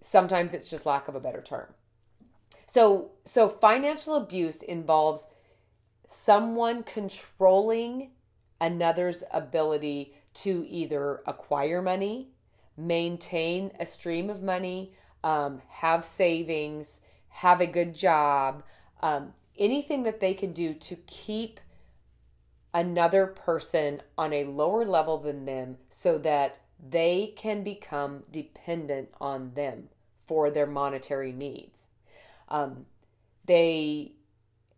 sometimes 0.00 0.54
it's 0.54 0.70
just 0.70 0.86
lack 0.86 1.08
of 1.08 1.14
a 1.14 1.20
better 1.20 1.42
term. 1.42 1.74
So, 2.64 3.10
so 3.24 3.48
financial 3.48 4.14
abuse 4.14 4.62
involves 4.62 5.26
someone 6.08 6.84
controlling 6.84 8.12
another's 8.60 9.24
ability 9.30 10.14
to 10.34 10.64
either 10.68 11.20
acquire 11.26 11.82
money, 11.82 12.30
maintain 12.76 13.70
a 13.78 13.86
stream 13.86 14.30
of 14.30 14.42
money, 14.42 14.92
um, 15.22 15.62
have 15.68 16.04
savings, 16.04 17.00
have 17.28 17.60
a 17.60 17.66
good 17.66 17.94
job, 17.94 18.62
um, 19.00 19.34
anything 19.58 20.02
that 20.02 20.20
they 20.20 20.34
can 20.34 20.52
do 20.52 20.74
to 20.74 20.96
keep 21.06 21.60
another 22.72 23.26
person 23.26 24.02
on 24.18 24.32
a 24.32 24.44
lower 24.44 24.84
level 24.84 25.18
than 25.18 25.44
them 25.44 25.78
so 25.88 26.18
that 26.18 26.58
they 26.86 27.32
can 27.36 27.62
become 27.62 28.24
dependent 28.30 29.08
on 29.20 29.54
them 29.54 29.88
for 30.20 30.50
their 30.50 30.66
monetary 30.66 31.32
needs. 31.32 31.84
Um, 32.48 32.86
they 33.44 34.12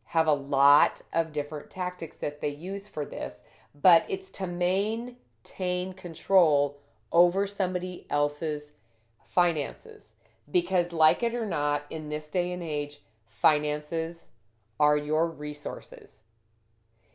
have 0.04 0.26
a 0.26 0.32
lot 0.32 1.02
of 1.12 1.32
different 1.32 1.70
tactics 1.70 2.18
that 2.18 2.40
they 2.40 2.50
use 2.50 2.88
for 2.88 3.04
this, 3.04 3.42
but 3.74 4.04
it's 4.08 4.30
to 4.30 4.46
maintain 4.46 5.94
control 5.94 6.80
over 7.12 7.46
somebody 7.46 8.06
else's 8.10 8.74
finances. 9.26 10.14
Because, 10.50 10.92
like 10.92 11.22
it 11.22 11.34
or 11.34 11.46
not, 11.46 11.84
in 11.90 12.08
this 12.08 12.28
day 12.28 12.52
and 12.52 12.62
age, 12.62 13.00
finances 13.28 14.28
are 14.78 14.96
your 14.96 15.28
resources. 15.28 16.22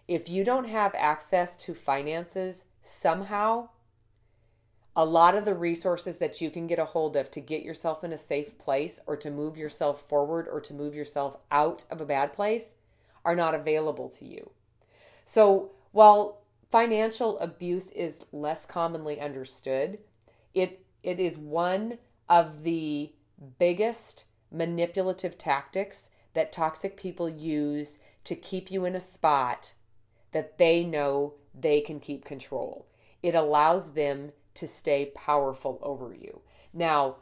If 0.07 0.29
you 0.29 0.43
don't 0.43 0.67
have 0.67 0.93
access 0.95 1.55
to 1.57 1.73
finances 1.73 2.65
somehow, 2.83 3.69
a 4.95 5.05
lot 5.05 5.35
of 5.35 5.45
the 5.45 5.53
resources 5.53 6.17
that 6.17 6.41
you 6.41 6.49
can 6.49 6.67
get 6.67 6.79
a 6.79 6.85
hold 6.85 7.15
of 7.15 7.31
to 7.31 7.39
get 7.39 7.63
yourself 7.63 8.03
in 8.03 8.11
a 8.11 8.17
safe 8.17 8.57
place 8.57 8.99
or 9.07 9.15
to 9.15 9.31
move 9.31 9.55
yourself 9.55 10.01
forward 10.01 10.47
or 10.51 10.59
to 10.59 10.73
move 10.73 10.93
yourself 10.93 11.37
out 11.49 11.85
of 11.89 12.01
a 12.01 12.05
bad 12.05 12.33
place 12.33 12.73
are 13.23 13.35
not 13.35 13.55
available 13.55 14.09
to 14.09 14.25
you. 14.25 14.51
So, 15.23 15.71
while 15.91 16.40
financial 16.71 17.37
abuse 17.39 17.91
is 17.91 18.25
less 18.31 18.65
commonly 18.65 19.19
understood. 19.19 19.99
It 20.53 20.85
it 21.03 21.19
is 21.19 21.37
one 21.37 21.97
of 22.29 22.63
the 22.63 23.13
biggest 23.59 24.25
manipulative 24.51 25.37
tactics 25.37 26.09
that 26.33 26.51
toxic 26.51 26.95
people 26.95 27.27
use 27.27 27.99
to 28.23 28.35
keep 28.35 28.71
you 28.71 28.85
in 28.85 28.95
a 28.95 29.01
spot 29.01 29.73
that 30.31 30.57
they 30.57 30.83
know 30.83 31.33
they 31.53 31.81
can 31.81 31.99
keep 31.99 32.23
control. 32.23 32.87
It 33.21 33.35
allows 33.35 33.91
them 33.91 34.31
to 34.53 34.67
stay 34.67 35.11
powerful 35.13 35.79
over 35.81 36.13
you. 36.13 36.41
Now, 36.73 37.17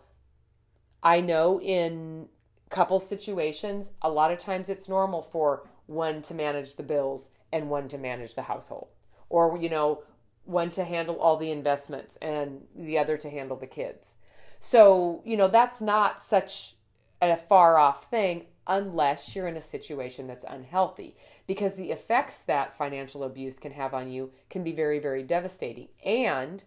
I 1.01 1.21
know 1.21 1.59
in 1.59 2.29
couple 2.69 2.99
situations, 2.99 3.91
a 4.01 4.09
lot 4.09 4.31
of 4.31 4.37
times 4.37 4.69
it's 4.69 4.87
normal 4.87 5.23
for 5.23 5.67
one 5.87 6.21
to 6.21 6.35
manage 6.35 6.75
the 6.75 6.83
bills 6.83 7.31
and 7.51 7.69
one 7.69 7.87
to 7.87 7.97
manage 7.97 8.35
the 8.35 8.43
household 8.43 8.89
or 9.29 9.57
you 9.61 9.69
know 9.69 10.03
one 10.45 10.71
to 10.71 10.83
handle 10.83 11.19
all 11.19 11.37
the 11.37 11.51
investments 11.51 12.17
and 12.21 12.61
the 12.75 12.97
other 12.97 13.17
to 13.17 13.29
handle 13.29 13.57
the 13.57 13.67
kids. 13.67 14.15
So 14.59 15.21
you 15.25 15.37
know 15.37 15.47
that's 15.47 15.79
not 15.81 16.21
such 16.21 16.75
a 17.21 17.35
far 17.37 17.77
off 17.77 18.05
thing 18.05 18.45
unless 18.67 19.35
you're 19.35 19.47
in 19.47 19.57
a 19.57 19.61
situation 19.61 20.27
that's 20.27 20.45
unhealthy 20.47 21.15
because 21.47 21.73
the 21.73 21.91
effects 21.91 22.39
that 22.39 22.77
financial 22.77 23.23
abuse 23.23 23.57
can 23.57 23.71
have 23.71 23.93
on 23.93 24.11
you 24.11 24.31
can 24.49 24.63
be 24.63 24.71
very 24.71 24.99
very 24.99 25.23
devastating. 25.23 25.89
And 26.03 26.63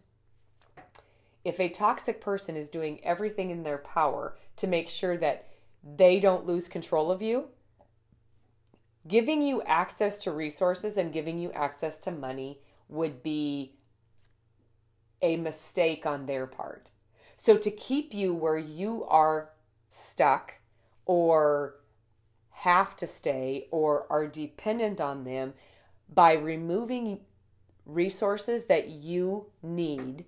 if 1.44 1.58
a 1.58 1.68
toxic 1.68 2.20
person 2.20 2.56
is 2.56 2.68
doing 2.68 3.04
everything 3.04 3.50
in 3.50 3.64
their 3.64 3.78
power 3.78 4.36
to 4.56 4.66
make 4.66 4.88
sure 4.88 5.16
that 5.16 5.48
they 5.82 6.20
don't 6.20 6.46
lose 6.46 6.68
control 6.68 7.10
of 7.10 7.20
you 7.20 7.48
Giving 9.06 9.42
you 9.42 9.62
access 9.62 10.18
to 10.18 10.30
resources 10.30 10.96
and 10.96 11.12
giving 11.12 11.38
you 11.38 11.50
access 11.52 11.98
to 12.00 12.10
money 12.10 12.60
would 12.88 13.22
be 13.22 13.74
a 15.20 15.36
mistake 15.36 16.06
on 16.06 16.26
their 16.26 16.46
part. 16.46 16.90
So, 17.36 17.56
to 17.56 17.70
keep 17.70 18.14
you 18.14 18.32
where 18.32 18.58
you 18.58 19.04
are 19.04 19.50
stuck 19.90 20.60
or 21.04 21.76
have 22.50 22.96
to 22.96 23.06
stay 23.06 23.66
or 23.70 24.06
are 24.08 24.26
dependent 24.26 25.00
on 25.00 25.24
them 25.24 25.54
by 26.08 26.34
removing 26.34 27.20
resources 27.84 28.66
that 28.66 28.88
you 28.88 29.46
need 29.62 30.24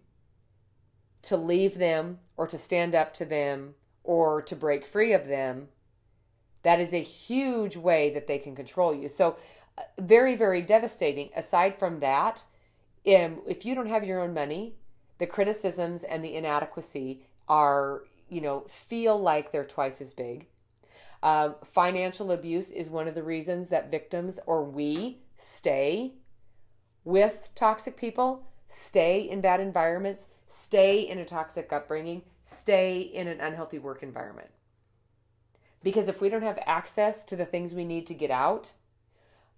to 1.23 1.37
leave 1.37 1.79
them 1.79 2.19
or 2.37 2.47
to 2.47 2.59
stand 2.59 2.95
up 2.95 3.13
to 3.15 3.25
them 3.25 3.75
or 4.03 4.43
to 4.43 4.57
break 4.57 4.85
free 4.85 5.13
of 5.13 5.29
them 5.29 5.69
that 6.65 6.81
is 6.81 6.93
a 6.93 7.01
huge 7.01 7.77
way 7.77 8.11
that 8.11 8.27
they 8.27 8.39
can 8.39 8.57
control 8.57 8.93
you. 8.93 9.09
So, 9.09 9.37
uh, 9.79 9.83
very, 9.99 10.35
very 10.35 10.63
devastating. 10.63 11.31
Aside 11.37 11.79
from 11.79 12.01
that, 12.01 12.45
um, 13.07 13.43
if 13.47 13.65
you 13.65 13.75
don't 13.75 13.87
have 13.87 14.05
your 14.05 14.21
own 14.21 14.35
money, 14.35 14.75
the 15.19 15.27
criticisms 15.27 16.03
and 16.03 16.25
the 16.25 16.35
inadequacy 16.35 17.23
are, 17.49 18.05
you 18.29 18.41
know, 18.41 18.61
feel 18.69 19.19
like 19.19 19.53
they're 19.53 19.65
twice 19.65 20.01
as 20.01 20.13
big. 20.13 20.47
Uh, 21.23 21.53
financial 21.65 22.33
abuse 22.33 22.71
is 22.71 22.91
one 22.91 23.09
of 23.09 23.15
the 23.15 23.23
reasons 23.23 23.69
that 23.69 23.91
victims 23.91 24.41
or 24.47 24.65
we 24.65 25.19
stay 25.37 26.13
with 27.05 27.51
toxic 27.55 27.97
people, 27.97 28.47
stay 28.69 29.21
in 29.21 29.41
bad 29.41 29.61
environments, 29.61 30.29
stay 30.49 31.01
in 31.01 31.19
a 31.19 31.25
toxic 31.25 31.73
upbringing, 31.73 32.23
stay 32.45 33.01
in 33.01 33.29
an 33.29 33.41
unhealthy 33.41 33.79
work 33.79 34.03
environment. 34.03 34.51
Because 35.85 36.09
if 36.09 36.21
we 36.23 36.31
don't 36.31 36.43
have 36.43 36.59
access 36.67 37.25
to 37.25 37.37
the 37.37 37.45
things 37.45 37.75
we 37.75 37.85
need 37.85 38.07
to 38.07 38.15
get 38.15 38.31
out, 38.31 38.73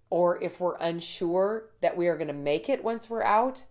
or 0.09 0.41
if 0.43 0.59
we're 0.59 0.75
unsure 0.75 1.69
that 1.81 1.95
we 1.95 2.07
are 2.07 2.17
going 2.17 2.27
to 2.27 2.33
make 2.33 2.67
it 2.67 2.83
once 2.83 3.09
we're 3.09 3.23
out, 3.23 3.65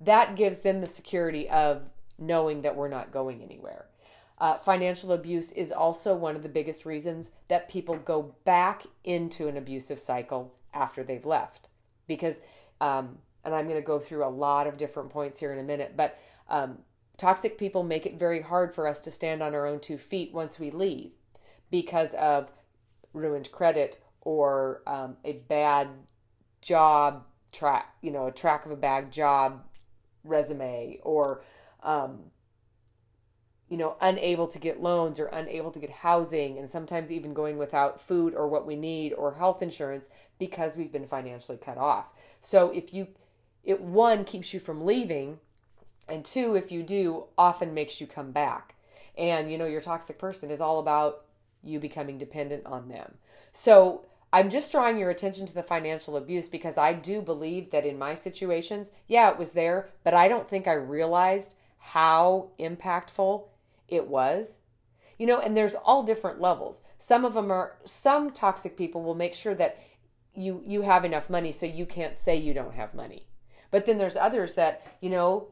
that 0.00 0.34
gives 0.34 0.60
them 0.60 0.80
the 0.80 0.86
security 0.86 1.48
of 1.48 1.82
knowing 2.18 2.62
that 2.62 2.76
we're 2.76 2.88
not 2.88 3.12
going 3.12 3.42
anywhere. 3.42 3.86
Uh, 4.38 4.54
financial 4.54 5.12
abuse 5.12 5.52
is 5.52 5.70
also 5.70 6.16
one 6.16 6.34
of 6.34 6.42
the 6.42 6.48
biggest 6.48 6.84
reasons 6.84 7.30
that 7.46 7.70
people 7.70 7.96
go 7.96 8.34
back 8.44 8.82
into 9.04 9.46
an 9.46 9.56
abusive 9.56 9.98
cycle 9.98 10.52
after 10.74 11.04
they've 11.04 11.24
left. 11.24 11.68
Because, 12.08 12.40
um, 12.80 13.18
and 13.44 13.54
I'm 13.54 13.68
going 13.68 13.80
to 13.80 13.86
go 13.86 14.00
through 14.00 14.24
a 14.24 14.28
lot 14.28 14.66
of 14.66 14.76
different 14.76 15.10
points 15.10 15.38
here 15.38 15.52
in 15.52 15.60
a 15.60 15.62
minute, 15.62 15.94
but 15.96 16.18
um, 16.48 16.78
toxic 17.16 17.56
people 17.56 17.84
make 17.84 18.04
it 18.04 18.18
very 18.18 18.42
hard 18.42 18.74
for 18.74 18.88
us 18.88 18.98
to 19.00 19.12
stand 19.12 19.44
on 19.44 19.54
our 19.54 19.64
own 19.64 19.78
two 19.78 19.96
feet 19.96 20.32
once 20.32 20.58
we 20.58 20.72
leave 20.72 21.12
because 21.74 22.14
of 22.14 22.52
ruined 23.12 23.50
credit 23.50 23.98
or 24.20 24.80
um, 24.86 25.16
a 25.24 25.32
bad 25.32 25.88
job 26.62 27.24
track, 27.50 27.96
you 28.00 28.12
know, 28.12 28.28
a 28.28 28.30
track 28.30 28.64
of 28.64 28.70
a 28.70 28.76
bad 28.76 29.10
job 29.10 29.60
resume 30.22 31.00
or, 31.02 31.42
um, 31.82 32.20
you 33.68 33.76
know, 33.76 33.96
unable 34.00 34.46
to 34.46 34.60
get 34.60 34.80
loans 34.80 35.18
or 35.18 35.26
unable 35.26 35.72
to 35.72 35.80
get 35.80 35.90
housing 35.90 36.58
and 36.58 36.70
sometimes 36.70 37.10
even 37.10 37.34
going 37.34 37.58
without 37.58 38.00
food 38.00 38.36
or 38.36 38.46
what 38.46 38.64
we 38.64 38.76
need 38.76 39.12
or 39.12 39.34
health 39.34 39.60
insurance 39.60 40.10
because 40.38 40.76
we've 40.76 40.92
been 40.92 41.08
financially 41.08 41.58
cut 41.58 41.76
off. 41.76 42.06
So 42.40 42.70
if 42.70 42.94
you, 42.94 43.08
it 43.64 43.80
one 43.80 44.24
keeps 44.24 44.54
you 44.54 44.60
from 44.60 44.86
leaving 44.86 45.40
and 46.08 46.24
two, 46.24 46.54
if 46.54 46.70
you 46.70 46.84
do, 46.84 47.24
often 47.36 47.74
makes 47.74 48.00
you 48.00 48.06
come 48.06 48.30
back. 48.30 48.76
And, 49.18 49.50
you 49.50 49.58
know, 49.58 49.66
your 49.66 49.80
toxic 49.80 50.20
person 50.20 50.52
is 50.52 50.60
all 50.60 50.78
about 50.78 51.24
you 51.64 51.80
becoming 51.80 52.18
dependent 52.18 52.66
on 52.66 52.88
them. 52.88 53.14
So 53.52 54.06
I'm 54.32 54.50
just 54.50 54.72
drawing 54.72 54.98
your 54.98 55.10
attention 55.10 55.46
to 55.46 55.54
the 55.54 55.62
financial 55.62 56.16
abuse 56.16 56.48
because 56.48 56.76
I 56.76 56.92
do 56.92 57.22
believe 57.22 57.70
that 57.70 57.86
in 57.86 57.98
my 57.98 58.14
situations, 58.14 58.90
yeah, 59.06 59.30
it 59.30 59.38
was 59.38 59.52
there, 59.52 59.90
but 60.02 60.14
I 60.14 60.26
don't 60.26 60.48
think 60.48 60.66
I 60.66 60.74
realized 60.74 61.54
how 61.78 62.48
impactful 62.58 63.44
it 63.88 64.08
was. 64.08 64.58
You 65.18 65.28
know, 65.28 65.38
and 65.38 65.56
there's 65.56 65.76
all 65.76 66.02
different 66.02 66.40
levels. 66.40 66.82
Some 66.98 67.24
of 67.24 67.34
them 67.34 67.52
are 67.52 67.76
some 67.84 68.32
toxic 68.32 68.76
people 68.76 69.04
will 69.04 69.14
make 69.14 69.34
sure 69.34 69.54
that 69.54 69.78
you 70.34 70.60
you 70.66 70.82
have 70.82 71.04
enough 71.04 71.30
money 71.30 71.52
so 71.52 71.66
you 71.66 71.86
can't 71.86 72.18
say 72.18 72.34
you 72.34 72.52
don't 72.52 72.74
have 72.74 72.92
money. 72.92 73.28
But 73.70 73.86
then 73.86 73.98
there's 73.98 74.16
others 74.16 74.54
that, 74.54 74.96
you 75.00 75.10
know, 75.10 75.48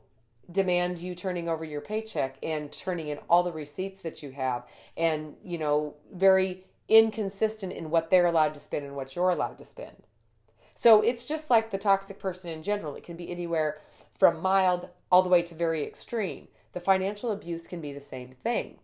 demand 0.51 0.99
you 0.99 1.15
turning 1.15 1.49
over 1.49 1.65
your 1.65 1.81
paycheck 1.81 2.37
and 2.43 2.73
turning 2.73 3.09
in 3.09 3.19
all 3.29 3.43
the 3.43 3.53
receipts 3.53 4.03
that 4.03 4.23
you 4.23 4.33
have 4.33 4.67
and 4.97 5.37
you 5.45 5.57
know 5.57 5.95
very 6.13 6.65
inconsistent 6.89 7.73
in 7.73 7.91
what 7.91 8.11
they're 8.11 8.27
allowed 8.27 8.53
to 8.55 8.61
spend 8.61 8.85
and 8.85 8.97
what 8.97 9.15
you're 9.15 9.31
allowed 9.31 9.59
to 9.59 9.65
spend. 9.65 9.97
So 10.75 11.01
it's 11.01 11.25
just 11.25 11.51
like 11.51 11.71
the 11.71 11.79
toxic 11.79 12.19
person 12.19 12.51
in 12.51 12.63
general. 12.63 12.95
It 12.95 13.05
can 13.05 13.17
be 13.17 13.31
anywhere 13.31 13.81
from 14.19 14.41
mild 14.41 14.89
all 15.11 15.23
the 15.23 15.29
way 15.29 15.43
to 15.43 15.55
very 15.55 15.85
extreme. 15.85 16.49
The 16.73 16.81
financial 16.81 17.31
abuse 17.31 17.67
can 17.67 17.81
be 17.81 17.93
the 17.93 18.01
same 18.01 18.33
thing. 18.33 18.79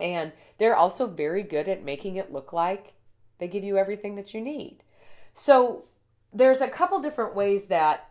And 0.00 0.32
they're 0.58 0.76
also 0.76 1.06
very 1.06 1.42
good 1.42 1.68
at 1.68 1.84
making 1.84 2.16
it 2.16 2.32
look 2.32 2.52
like 2.52 2.94
they 3.38 3.48
give 3.48 3.64
you 3.64 3.78
everything 3.78 4.16
that 4.16 4.34
you 4.34 4.40
need. 4.40 4.82
So 5.32 5.84
there's 6.32 6.60
a 6.60 6.68
couple 6.68 6.98
different 7.00 7.34
ways 7.34 7.66
that 7.66 8.10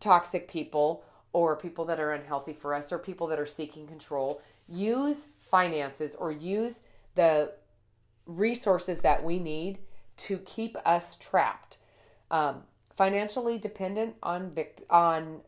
toxic 0.00 0.48
people 0.48 1.04
or 1.32 1.56
people 1.56 1.84
that 1.84 2.00
are 2.00 2.12
unhealthy 2.12 2.52
for 2.52 2.74
us 2.74 2.92
or 2.92 2.98
people 2.98 3.26
that 3.26 3.38
are 3.38 3.46
seeking 3.46 3.86
control 3.86 4.40
use 4.68 5.28
finances 5.40 6.14
or 6.14 6.30
use 6.30 6.80
the 7.14 7.52
resources 8.26 9.00
that 9.00 9.22
we 9.24 9.38
need 9.38 9.78
to 10.16 10.38
keep 10.38 10.76
us 10.84 11.16
trapped. 11.16 11.78
Um, 12.30 12.62
financially 12.96 13.58
dependent 13.58 14.16
on 14.22 14.50
vict- 14.50 14.82
on 14.90 15.40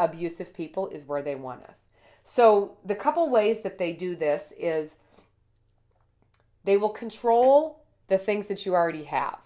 abusive 0.00 0.52
people 0.52 0.88
is 0.88 1.04
where 1.04 1.22
they 1.22 1.34
want 1.34 1.64
us. 1.64 1.88
So 2.22 2.76
the 2.84 2.94
couple 2.94 3.28
ways 3.30 3.60
that 3.60 3.78
they 3.78 3.92
do 3.92 4.14
this 4.14 4.52
is 4.58 4.96
they 6.64 6.76
will 6.76 6.90
control 6.90 7.82
the 8.08 8.18
things 8.18 8.48
that 8.48 8.66
you 8.66 8.74
already 8.74 9.04
have. 9.04 9.38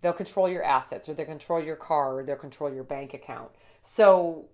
They'll 0.00 0.12
control 0.14 0.48
your 0.48 0.64
assets 0.64 1.08
or 1.08 1.14
they'll 1.14 1.26
control 1.26 1.62
your 1.62 1.76
car 1.76 2.18
or 2.18 2.22
they'll 2.22 2.36
control 2.36 2.72
your 2.72 2.84
bank 2.84 3.12
account 3.12 3.50
so 3.82 4.46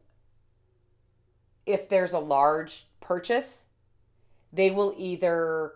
if 1.64 1.88
there's 1.88 2.12
a 2.12 2.18
large 2.18 2.86
purchase, 3.00 3.66
they 4.52 4.70
will 4.70 4.94
either 4.96 5.72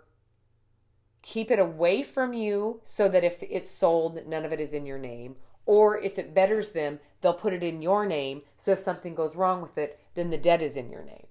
keep 1.22 1.50
it 1.50 1.58
away 1.58 2.02
from 2.02 2.32
you 2.32 2.80
so 2.82 3.08
that 3.08 3.24
if 3.24 3.42
it's 3.42 3.70
sold, 3.70 4.26
none 4.26 4.44
of 4.44 4.52
it 4.52 4.60
is 4.60 4.72
in 4.72 4.86
your 4.86 4.98
name. 4.98 5.34
Or 5.66 5.98
if 6.00 6.18
it 6.18 6.34
betters 6.34 6.70
them, 6.70 6.98
they'll 7.20 7.34
put 7.34 7.52
it 7.52 7.62
in 7.62 7.82
your 7.82 8.06
name. 8.06 8.42
So 8.56 8.72
if 8.72 8.78
something 8.78 9.14
goes 9.14 9.36
wrong 9.36 9.60
with 9.60 9.76
it, 9.76 10.00
then 10.14 10.30
the 10.30 10.38
debt 10.38 10.62
is 10.62 10.76
in 10.76 10.90
your 10.90 11.04
name. 11.04 11.26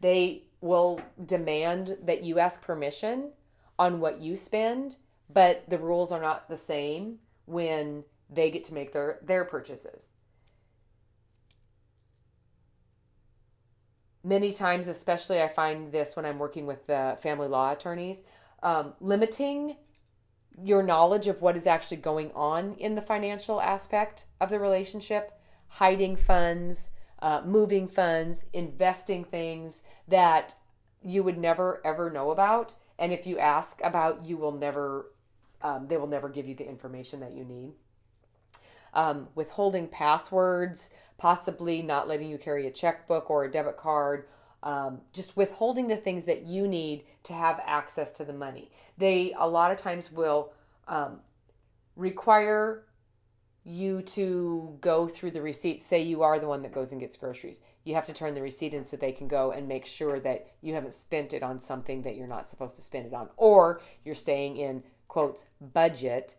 They 0.00 0.44
will 0.60 1.00
demand 1.24 1.98
that 2.02 2.22
you 2.22 2.38
ask 2.38 2.60
permission 2.60 3.32
on 3.78 4.00
what 4.00 4.20
you 4.20 4.36
spend, 4.36 4.96
but 5.32 5.68
the 5.68 5.78
rules 5.78 6.10
are 6.12 6.20
not 6.20 6.48
the 6.48 6.56
same 6.56 7.18
when 7.46 8.04
they 8.28 8.50
get 8.50 8.64
to 8.64 8.74
make 8.74 8.92
their, 8.92 9.20
their 9.22 9.44
purchases. 9.44 10.08
Many 14.26 14.52
times, 14.52 14.88
especially 14.88 15.40
I 15.40 15.46
find 15.46 15.92
this 15.92 16.16
when 16.16 16.26
I'm 16.26 16.40
working 16.40 16.66
with 16.66 16.84
the 16.88 17.16
family 17.22 17.46
law 17.46 17.70
attorneys, 17.70 18.22
um, 18.62 18.94
limiting 19.00 19.76
your 20.64 20.82
knowledge 20.82 21.28
of 21.28 21.42
what 21.42 21.56
is 21.56 21.66
actually 21.66 21.98
going 21.98 22.32
on 22.32 22.74
in 22.74 22.96
the 22.96 23.02
financial 23.02 23.60
aspect 23.60 24.26
of 24.40 24.50
the 24.50 24.58
relationship, 24.58 25.30
hiding 25.68 26.16
funds, 26.16 26.90
uh, 27.20 27.42
moving 27.44 27.86
funds, 27.86 28.46
investing 28.52 29.22
things 29.22 29.84
that 30.08 30.54
you 31.02 31.22
would 31.22 31.38
never 31.38 31.80
ever 31.84 32.10
know 32.10 32.30
about. 32.32 32.74
And 32.98 33.12
if 33.12 33.26
you 33.26 33.38
ask 33.38 33.80
about, 33.84 34.24
you 34.24 34.36
will 34.36 34.52
never, 34.52 35.12
um, 35.62 35.86
they 35.86 35.98
will 35.98 36.06
never 36.08 36.28
give 36.28 36.48
you 36.48 36.54
the 36.54 36.68
information 36.68 37.20
that 37.20 37.32
you 37.32 37.44
need. 37.44 37.74
Um, 38.96 39.28
withholding 39.34 39.88
passwords, 39.88 40.90
possibly 41.18 41.82
not 41.82 42.08
letting 42.08 42.30
you 42.30 42.38
carry 42.38 42.66
a 42.66 42.70
checkbook 42.70 43.28
or 43.28 43.44
a 43.44 43.50
debit 43.50 43.76
card, 43.76 44.24
um, 44.62 45.02
just 45.12 45.36
withholding 45.36 45.88
the 45.88 45.98
things 45.98 46.24
that 46.24 46.46
you 46.46 46.66
need 46.66 47.04
to 47.24 47.34
have 47.34 47.60
access 47.66 48.10
to 48.12 48.24
the 48.24 48.32
money. 48.32 48.70
They 48.96 49.34
a 49.38 49.46
lot 49.46 49.70
of 49.70 49.76
times 49.76 50.10
will 50.10 50.54
um, 50.88 51.20
require 51.94 52.84
you 53.64 54.00
to 54.00 54.78
go 54.80 55.06
through 55.06 55.32
the 55.32 55.42
receipt. 55.42 55.82
Say 55.82 56.00
you 56.00 56.22
are 56.22 56.38
the 56.38 56.48
one 56.48 56.62
that 56.62 56.72
goes 56.72 56.90
and 56.92 57.00
gets 57.00 57.18
groceries. 57.18 57.60
You 57.84 57.94
have 57.96 58.06
to 58.06 58.14
turn 58.14 58.34
the 58.34 58.40
receipt 58.40 58.72
in 58.72 58.86
so 58.86 58.96
they 58.96 59.12
can 59.12 59.28
go 59.28 59.52
and 59.52 59.68
make 59.68 59.84
sure 59.84 60.20
that 60.20 60.54
you 60.62 60.72
haven't 60.72 60.94
spent 60.94 61.34
it 61.34 61.42
on 61.42 61.60
something 61.60 62.02
that 62.02 62.16
you're 62.16 62.34
not 62.36 62.48
supposed 62.48 62.76
to 62.76 62.82
spend 62.82 63.06
it 63.06 63.12
on, 63.12 63.28
or 63.36 63.82
you're 64.04 64.14
staying 64.14 64.56
in 64.56 64.84
quotes 65.06 65.46
budget 65.60 66.36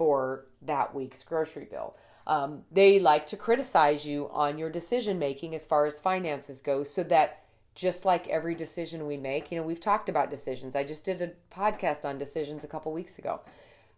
for 0.00 0.46
that 0.62 0.94
week's 0.94 1.22
grocery 1.22 1.66
bill. 1.70 1.94
Um, 2.26 2.64
they 2.72 2.98
like 2.98 3.26
to 3.26 3.36
criticize 3.36 4.06
you 4.06 4.30
on 4.32 4.56
your 4.56 4.70
decision 4.70 5.18
making 5.18 5.54
as 5.54 5.66
far 5.66 5.84
as 5.84 6.00
finances 6.00 6.62
go, 6.62 6.84
so 6.84 7.02
that 7.02 7.44
just 7.74 8.06
like 8.06 8.26
every 8.28 8.54
decision 8.54 9.06
we 9.06 9.18
make, 9.18 9.52
you 9.52 9.58
know, 9.58 9.62
we've 9.62 9.78
talked 9.78 10.08
about 10.08 10.30
decisions. 10.30 10.74
I 10.74 10.84
just 10.84 11.04
did 11.04 11.20
a 11.20 11.32
podcast 11.54 12.06
on 12.06 12.16
decisions 12.16 12.64
a 12.64 12.66
couple 12.66 12.94
weeks 12.94 13.18
ago. 13.18 13.42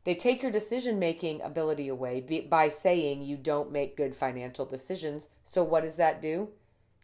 They 0.03 0.17
take 0.17 0.43
your 0.43 0.51
decision 0.51 0.99
making 0.99 1.41
ability 1.41 1.87
away 1.87 2.47
by 2.51 2.67
saying 2.67 3.23
you 3.23 3.37
don't 3.37 3.71
make 3.71 3.97
good 3.97 4.17
financial 4.17 4.67
decisions. 4.67 5.29
So, 5.45 5.63
what 5.63 5.85
does 5.85 5.95
that 5.99 6.21
do? 6.21 6.49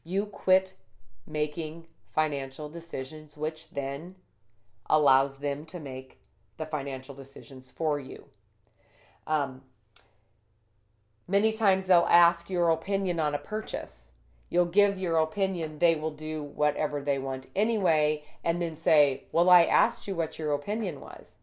You 0.02 0.26
quit 0.26 0.74
making 1.24 1.86
financial 2.10 2.68
decisions, 2.68 3.36
which 3.36 3.70
then 3.70 4.16
allows 4.90 5.38
them 5.38 5.66
to 5.66 5.78
make 5.78 6.18
the 6.56 6.66
financial 6.66 7.14
decisions 7.14 7.70
for 7.70 8.00
you. 8.00 8.24
Um, 9.28 9.62
Many 11.30 11.52
times 11.52 11.86
they'll 11.86 12.06
ask 12.08 12.48
your 12.48 12.70
opinion 12.70 13.20
on 13.20 13.34
a 13.34 13.38
purchase. 13.38 14.12
You'll 14.48 14.64
give 14.64 14.98
your 14.98 15.18
opinion, 15.18 15.78
they 15.78 15.94
will 15.94 16.10
do 16.10 16.42
whatever 16.42 17.02
they 17.02 17.18
want 17.18 17.48
anyway, 17.54 18.24
and 18.42 18.62
then 18.62 18.76
say, 18.76 19.24
Well, 19.30 19.50
I 19.50 19.64
asked 19.64 20.08
you 20.08 20.14
what 20.14 20.38
your 20.38 20.54
opinion 20.54 21.00
was. 21.00 21.36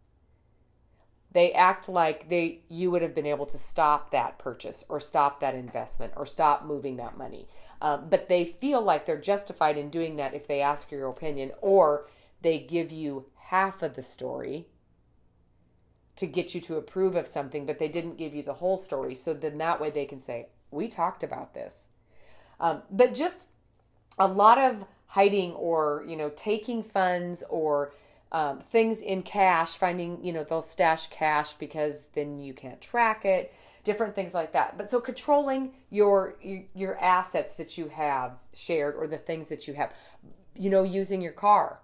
They 1.31 1.53
act 1.53 1.87
like 1.87 2.29
they 2.29 2.61
you 2.67 2.89
would 2.89 3.03
have 3.03 3.13
been 3.13 3.27
able 3.27 3.45
to 3.45 3.59
stop 3.59 4.09
that 4.09 4.39
purchase 4.39 4.83
or 4.89 4.99
stop 4.99 5.39
that 5.41 5.53
investment 5.53 6.13
or 6.15 6.25
stop 6.25 6.65
moving 6.65 6.95
that 6.95 7.17
money. 7.17 7.47
Um, 7.79 8.07
but 8.09 8.27
they 8.27 8.43
feel 8.43 8.81
like 8.81 9.05
they're 9.05 9.17
justified 9.19 9.77
in 9.77 9.89
doing 9.89 10.15
that 10.15 10.33
if 10.33 10.47
they 10.47 10.61
ask 10.61 10.89
your 10.89 11.07
opinion 11.07 11.51
or 11.61 12.07
they 12.41 12.57
give 12.57 12.91
you 12.91 13.25
half 13.35 13.83
of 13.83 13.95
the 13.95 14.01
story 14.01 14.67
to 16.15 16.25
get 16.25 16.55
you 16.55 16.61
to 16.61 16.77
approve 16.77 17.15
of 17.15 17.27
something, 17.27 17.65
but 17.65 17.79
they 17.79 17.87
didn't 17.87 18.17
give 18.17 18.33
you 18.33 18.43
the 18.43 18.53
whole 18.53 18.77
story. 18.77 19.15
So 19.15 19.33
then 19.33 19.57
that 19.57 19.81
way 19.81 19.89
they 19.89 20.05
can 20.05 20.21
say, 20.21 20.47
We 20.71 20.87
talked 20.87 21.23
about 21.23 21.53
this. 21.53 21.87
Um, 22.59 22.83
but 22.89 23.13
just 23.13 23.47
a 24.17 24.27
lot 24.27 24.57
of 24.57 24.85
hiding 25.07 25.51
or, 25.53 26.05
you 26.07 26.15
know, 26.15 26.31
taking 26.35 26.83
funds 26.83 27.43
or 27.49 27.93
um, 28.31 28.59
things 28.59 29.01
in 29.01 29.23
cash, 29.23 29.75
finding, 29.75 30.23
you 30.23 30.33
know, 30.33 30.43
they'll 30.43 30.61
stash 30.61 31.07
cash 31.07 31.53
because 31.53 32.07
then 32.15 32.39
you 32.39 32.53
can't 32.53 32.81
track 32.81 33.23
it, 33.23 33.53
different 33.83 34.15
things 34.15 34.33
like 34.33 34.53
that. 34.53 34.77
But 34.77 34.89
so 34.89 34.99
controlling 34.99 35.71
your, 35.89 36.35
your, 36.41 36.97
assets 36.97 37.53
that 37.55 37.77
you 37.77 37.87
have 37.89 38.33
shared 38.53 38.95
or 38.95 39.07
the 39.07 39.17
things 39.17 39.47
that 39.49 39.67
you 39.67 39.73
have, 39.75 39.93
you 40.55 40.69
know, 40.69 40.83
using 40.83 41.21
your 41.21 41.33
car 41.33 41.79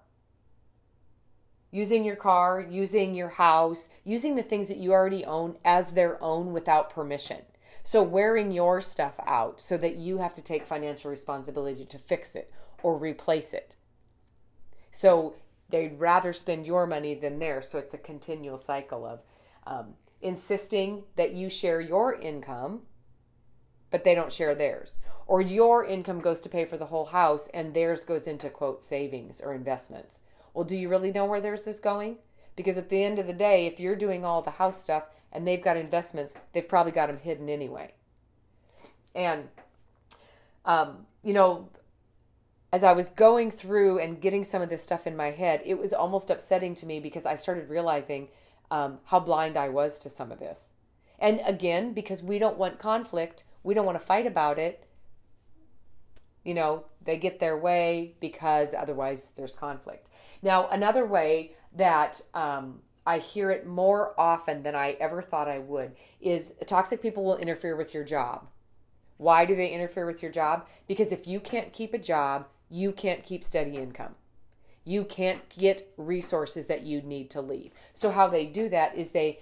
using 1.71 2.03
your 2.03 2.17
car, 2.17 2.65
using 2.69 3.15
your 3.15 3.29
house, 3.29 3.89
using 4.03 4.35
the 4.35 4.43
things 4.43 4.67
that 4.67 4.77
you 4.77 4.91
already 4.91 5.25
own 5.25 5.57
as 5.63 5.91
their 5.91 6.21
own 6.21 6.51
without 6.51 6.89
permission. 6.89 7.39
So, 7.83 8.03
wearing 8.03 8.51
your 8.51 8.81
stuff 8.81 9.19
out 9.25 9.59
so 9.59 9.77
that 9.77 9.95
you 9.95 10.19
have 10.19 10.35
to 10.35 10.43
take 10.43 10.67
financial 10.67 11.09
responsibility 11.09 11.85
to 11.85 11.97
fix 11.97 12.35
it 12.35 12.51
or 12.83 12.97
replace 12.97 13.53
it. 13.53 13.75
So, 14.91 15.35
they'd 15.69 15.99
rather 15.99 16.31
spend 16.33 16.67
your 16.67 16.85
money 16.85 17.15
than 17.15 17.39
theirs. 17.39 17.69
So, 17.69 17.79
it's 17.79 17.93
a 17.93 17.97
continual 17.97 18.57
cycle 18.57 19.05
of 19.05 19.21
um, 19.65 19.95
insisting 20.21 21.03
that 21.15 21.33
you 21.33 21.49
share 21.49 21.81
your 21.81 22.13
income, 22.13 22.81
but 23.89 24.03
they 24.03 24.13
don't 24.13 24.31
share 24.31 24.53
theirs. 24.53 24.99
Or 25.25 25.41
your 25.41 25.85
income 25.85 26.19
goes 26.19 26.39
to 26.41 26.49
pay 26.49 26.65
for 26.65 26.77
the 26.77 26.87
whole 26.87 27.05
house 27.05 27.47
and 27.53 27.73
theirs 27.73 28.03
goes 28.03 28.27
into 28.27 28.49
quote 28.49 28.83
savings 28.83 29.41
or 29.41 29.53
investments. 29.53 30.19
Well, 30.53 30.65
do 30.65 30.77
you 30.77 30.89
really 30.89 31.11
know 31.11 31.25
where 31.25 31.41
theirs 31.41 31.67
is 31.67 31.79
going? 31.79 32.17
Because 32.55 32.77
at 32.77 32.89
the 32.89 33.03
end 33.03 33.19
of 33.19 33.27
the 33.27 33.33
day, 33.33 33.65
if 33.65 33.79
you're 33.79 33.95
doing 33.95 34.25
all 34.25 34.41
the 34.41 34.51
house 34.51 34.81
stuff 34.81 35.03
and 35.31 35.47
they've 35.47 35.63
got 35.63 35.77
investments, 35.77 36.33
they've 36.53 36.67
probably 36.67 36.91
got 36.91 37.07
them 37.07 37.19
hidden 37.19 37.49
anyway. 37.49 37.93
And, 39.15 39.47
um, 40.65 41.05
you 41.23 41.33
know, 41.33 41.69
as 42.73 42.83
I 42.83 42.93
was 42.93 43.09
going 43.09 43.51
through 43.51 43.99
and 43.99 44.21
getting 44.21 44.43
some 44.43 44.61
of 44.61 44.69
this 44.69 44.81
stuff 44.81 45.05
in 45.05 45.15
my 45.15 45.31
head, 45.31 45.61
it 45.65 45.77
was 45.77 45.93
almost 45.93 46.29
upsetting 46.29 46.75
to 46.75 46.85
me 46.85 46.99
because 46.99 47.25
I 47.25 47.35
started 47.35 47.69
realizing 47.69 48.29
um, 48.69 48.99
how 49.05 49.19
blind 49.19 49.57
I 49.57 49.69
was 49.69 49.99
to 49.99 50.09
some 50.09 50.31
of 50.31 50.39
this. 50.39 50.69
And 51.19 51.41
again, 51.45 51.93
because 51.93 52.23
we 52.23 52.39
don't 52.39 52.57
want 52.57 52.79
conflict, 52.79 53.43
we 53.63 53.73
don't 53.73 53.85
want 53.85 53.99
to 53.99 54.05
fight 54.05 54.25
about 54.25 54.57
it. 54.57 54.87
You 56.43 56.53
know, 56.53 56.85
they 57.03 57.17
get 57.17 57.39
their 57.39 57.57
way 57.57 58.15
because 58.19 58.73
otherwise 58.73 59.33
there's 59.35 59.53
conflict. 59.53 60.07
Now, 60.41 60.67
another 60.69 61.05
way 61.05 61.53
that 61.75 62.21
um, 62.33 62.81
I 63.05 63.19
hear 63.19 63.51
it 63.51 63.65
more 63.65 64.13
often 64.19 64.63
than 64.63 64.75
I 64.75 64.91
ever 64.99 65.21
thought 65.21 65.47
I 65.47 65.59
would 65.59 65.93
is 66.19 66.53
toxic 66.65 67.01
people 67.01 67.23
will 67.23 67.37
interfere 67.37 67.75
with 67.75 67.93
your 67.93 68.03
job. 68.03 68.47
Why 69.17 69.45
do 69.45 69.55
they 69.55 69.69
interfere 69.69 70.05
with 70.05 70.21
your 70.21 70.31
job? 70.31 70.67
Because 70.87 71.11
if 71.11 71.27
you 71.27 71.39
can't 71.39 71.71
keep 71.71 71.93
a 71.93 71.99
job, 71.99 72.47
you 72.69 72.91
can't 72.91 73.23
keep 73.23 73.43
steady 73.43 73.77
income. 73.77 74.13
You 74.83 75.03
can't 75.03 75.47
get 75.49 75.91
resources 75.95 76.65
that 76.65 76.81
you 76.81 77.01
need 77.01 77.29
to 77.31 77.41
leave. 77.41 77.71
So 77.93 78.09
how 78.09 78.27
they 78.27 78.45
do 78.45 78.67
that 78.69 78.95
is 78.95 79.09
they 79.09 79.39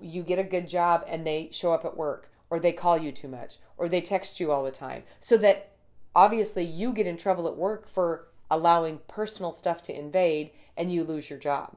you 0.00 0.22
get 0.22 0.38
a 0.38 0.44
good 0.44 0.68
job 0.68 1.04
and 1.08 1.26
they 1.26 1.48
show 1.50 1.72
up 1.72 1.84
at 1.84 1.96
work 1.96 2.30
or 2.50 2.60
they 2.60 2.72
call 2.72 2.98
you 2.98 3.10
too 3.10 3.28
much 3.28 3.56
or 3.76 3.88
they 3.88 4.00
text 4.00 4.38
you 4.38 4.52
all 4.52 4.62
the 4.62 4.70
time 4.70 5.02
so 5.18 5.36
that 5.38 5.72
obviously 6.14 6.64
you 6.64 6.92
get 6.92 7.06
in 7.06 7.16
trouble 7.16 7.48
at 7.48 7.56
work 7.56 7.88
for 7.88 8.28
allowing 8.50 9.00
personal 9.08 9.52
stuff 9.52 9.82
to 9.82 9.98
invade 9.98 10.50
and 10.76 10.92
you 10.92 11.04
lose 11.04 11.30
your 11.30 11.38
job. 11.38 11.76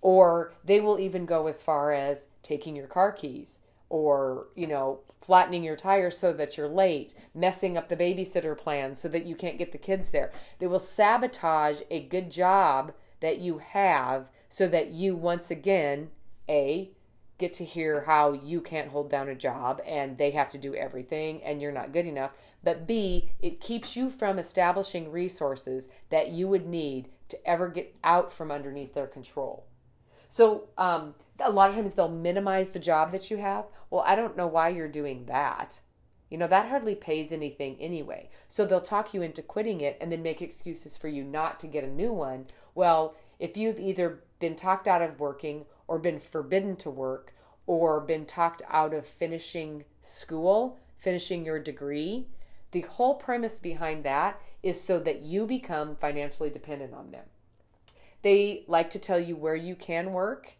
Or 0.00 0.54
they 0.64 0.80
will 0.80 1.00
even 1.00 1.26
go 1.26 1.46
as 1.46 1.62
far 1.62 1.92
as 1.92 2.28
taking 2.42 2.76
your 2.76 2.86
car 2.86 3.12
keys 3.12 3.60
or, 3.88 4.48
you 4.54 4.66
know, 4.66 5.00
flattening 5.20 5.64
your 5.64 5.76
tires 5.76 6.16
so 6.16 6.32
that 6.32 6.56
you're 6.56 6.68
late, 6.68 7.14
messing 7.34 7.76
up 7.76 7.88
the 7.88 7.96
babysitter 7.96 8.56
plan 8.56 8.94
so 8.94 9.08
that 9.08 9.26
you 9.26 9.34
can't 9.34 9.58
get 9.58 9.72
the 9.72 9.78
kids 9.78 10.10
there. 10.10 10.32
They 10.58 10.66
will 10.66 10.80
sabotage 10.80 11.80
a 11.90 12.02
good 12.02 12.30
job 12.30 12.92
that 13.20 13.38
you 13.38 13.58
have 13.58 14.28
so 14.48 14.68
that 14.68 14.90
you 14.90 15.16
once 15.16 15.50
again, 15.50 16.10
A, 16.48 16.92
get 17.38 17.52
to 17.54 17.64
hear 17.64 18.02
how 18.02 18.32
you 18.32 18.60
can't 18.60 18.88
hold 18.88 19.10
down 19.10 19.28
a 19.28 19.34
job 19.34 19.80
and 19.86 20.18
they 20.18 20.32
have 20.32 20.50
to 20.50 20.58
do 20.58 20.74
everything 20.74 21.42
and 21.42 21.62
you're 21.62 21.72
not 21.72 21.92
good 21.92 22.06
enough. 22.06 22.32
But 22.68 22.86
B, 22.86 23.30
it 23.40 23.62
keeps 23.62 23.96
you 23.96 24.10
from 24.10 24.38
establishing 24.38 25.10
resources 25.10 25.88
that 26.10 26.32
you 26.32 26.46
would 26.48 26.66
need 26.66 27.08
to 27.30 27.38
ever 27.48 27.68
get 27.68 27.96
out 28.04 28.30
from 28.30 28.50
underneath 28.50 28.92
their 28.92 29.06
control. 29.06 29.64
So, 30.28 30.68
um, 30.76 31.14
a 31.40 31.50
lot 31.50 31.70
of 31.70 31.76
times 31.76 31.94
they'll 31.94 32.10
minimize 32.10 32.68
the 32.68 32.78
job 32.78 33.10
that 33.12 33.30
you 33.30 33.38
have. 33.38 33.64
Well, 33.88 34.04
I 34.06 34.14
don't 34.14 34.36
know 34.36 34.46
why 34.46 34.68
you're 34.68 34.86
doing 34.86 35.24
that. 35.24 35.80
You 36.28 36.36
know, 36.36 36.46
that 36.46 36.68
hardly 36.68 36.94
pays 36.94 37.32
anything 37.32 37.78
anyway. 37.80 38.28
So 38.48 38.66
they'll 38.66 38.82
talk 38.82 39.14
you 39.14 39.22
into 39.22 39.40
quitting 39.40 39.80
it 39.80 39.96
and 39.98 40.12
then 40.12 40.22
make 40.22 40.42
excuses 40.42 40.98
for 40.98 41.08
you 41.08 41.24
not 41.24 41.58
to 41.60 41.66
get 41.66 41.84
a 41.84 41.90
new 41.90 42.12
one. 42.12 42.48
Well, 42.74 43.14
if 43.38 43.56
you've 43.56 43.80
either 43.80 44.24
been 44.40 44.56
talked 44.56 44.86
out 44.86 45.00
of 45.00 45.20
working 45.20 45.64
or 45.86 45.98
been 45.98 46.20
forbidden 46.20 46.76
to 46.76 46.90
work 46.90 47.32
or 47.66 47.98
been 47.98 48.26
talked 48.26 48.60
out 48.68 48.92
of 48.92 49.06
finishing 49.06 49.86
school, 50.02 50.78
finishing 50.98 51.46
your 51.46 51.58
degree. 51.58 52.26
The 52.70 52.82
whole 52.82 53.14
premise 53.14 53.60
behind 53.60 54.04
that 54.04 54.40
is 54.62 54.80
so 54.80 54.98
that 55.00 55.22
you 55.22 55.46
become 55.46 55.96
financially 55.96 56.50
dependent 56.50 56.94
on 56.94 57.10
them. 57.10 57.24
They 58.22 58.64
like 58.66 58.90
to 58.90 58.98
tell 58.98 59.20
you 59.20 59.36
where 59.36 59.56
you 59.56 59.74
can 59.74 60.12
work 60.12 60.54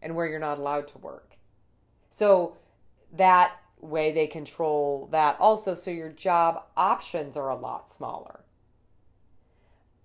and 0.00 0.14
where 0.14 0.26
you're 0.26 0.38
not 0.38 0.58
allowed 0.58 0.88
to 0.88 0.98
work. 0.98 1.36
So 2.08 2.56
that 3.12 3.52
way 3.80 4.12
they 4.12 4.26
control 4.26 5.08
that 5.10 5.36
also, 5.40 5.74
so 5.74 5.90
your 5.90 6.10
job 6.10 6.64
options 6.76 7.36
are 7.36 7.50
a 7.50 7.56
lot 7.56 7.90
smaller. 7.90 8.40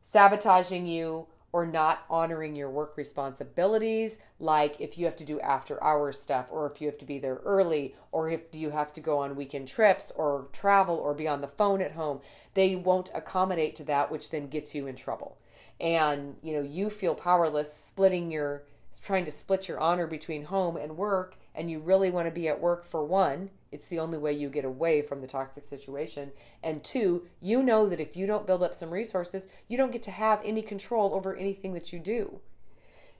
Sabotaging 0.04 0.88
you 0.88 1.28
or 1.56 1.66
not 1.66 2.04
honoring 2.10 2.54
your 2.54 2.70
work 2.70 2.98
responsibilities, 2.98 4.18
like 4.42 4.82
if 4.82 4.98
you 4.98 5.06
have 5.06 5.16
to 5.16 5.24
do 5.24 5.40
after 5.40 5.82
hours 5.82 6.20
stuff, 6.20 6.48
or 6.52 6.70
if 6.70 6.82
you 6.82 6.88
have 6.88 6.98
to 6.98 7.06
be 7.06 7.18
there 7.18 7.40
early, 7.46 7.96
or 8.12 8.30
if 8.30 8.42
you 8.52 8.72
have 8.72 8.92
to 8.92 9.00
go 9.00 9.20
on 9.20 9.38
weekend 9.38 9.66
trips, 9.66 10.12
or 10.18 10.50
travel, 10.52 10.98
or 10.98 11.14
be 11.14 11.30
on 11.30 11.40
the 11.40 11.48
phone 11.48 11.82
at 11.82 11.94
home. 11.94 12.20
They 12.56 12.76
won't 12.76 13.10
accommodate 13.16 13.74
to 13.78 13.86
that, 13.86 14.12
which 14.12 14.32
then 14.32 14.50
gets 14.50 14.76
you 14.76 14.86
in 14.86 14.98
trouble. 14.98 15.38
And 15.80 16.36
you 16.44 16.52
know, 16.52 16.62
you 16.62 16.90
feel 16.90 17.16
powerless, 17.16 17.72
splitting 17.72 18.32
your 18.32 18.64
trying 19.02 19.24
to 19.24 19.32
split 19.32 19.70
your 19.70 19.80
honor 19.80 20.08
between 20.08 20.44
home 20.44 20.76
and 20.76 20.98
work, 20.98 21.38
and 21.56 21.72
you 21.72 21.80
really 21.80 22.12
want 22.12 22.28
to 22.28 22.32
be 22.32 22.48
at 22.48 22.60
work 22.60 22.86
for 22.86 23.04
one 23.04 23.50
it's 23.76 23.90
the 23.90 24.00
only 24.00 24.18
way 24.18 24.32
you 24.32 24.48
get 24.48 24.64
away 24.64 25.02
from 25.02 25.20
the 25.20 25.28
toxic 25.28 25.66
situation. 25.66 26.32
And 26.64 26.82
two, 26.82 27.28
you 27.42 27.62
know 27.62 27.90
that 27.90 28.00
if 28.00 28.16
you 28.16 28.26
don't 28.26 28.48
build 28.48 28.64
up 28.64 28.74
some 28.74 28.90
resources, 28.90 29.48
you 29.68 29.78
don't 29.78 29.92
get 29.92 30.04
to 30.04 30.12
have 30.12 30.40
any 30.46 30.62
control 30.62 31.14
over 31.14 31.36
anything 31.36 31.74
that 31.74 31.92
you 31.92 32.00
do. 32.00 32.40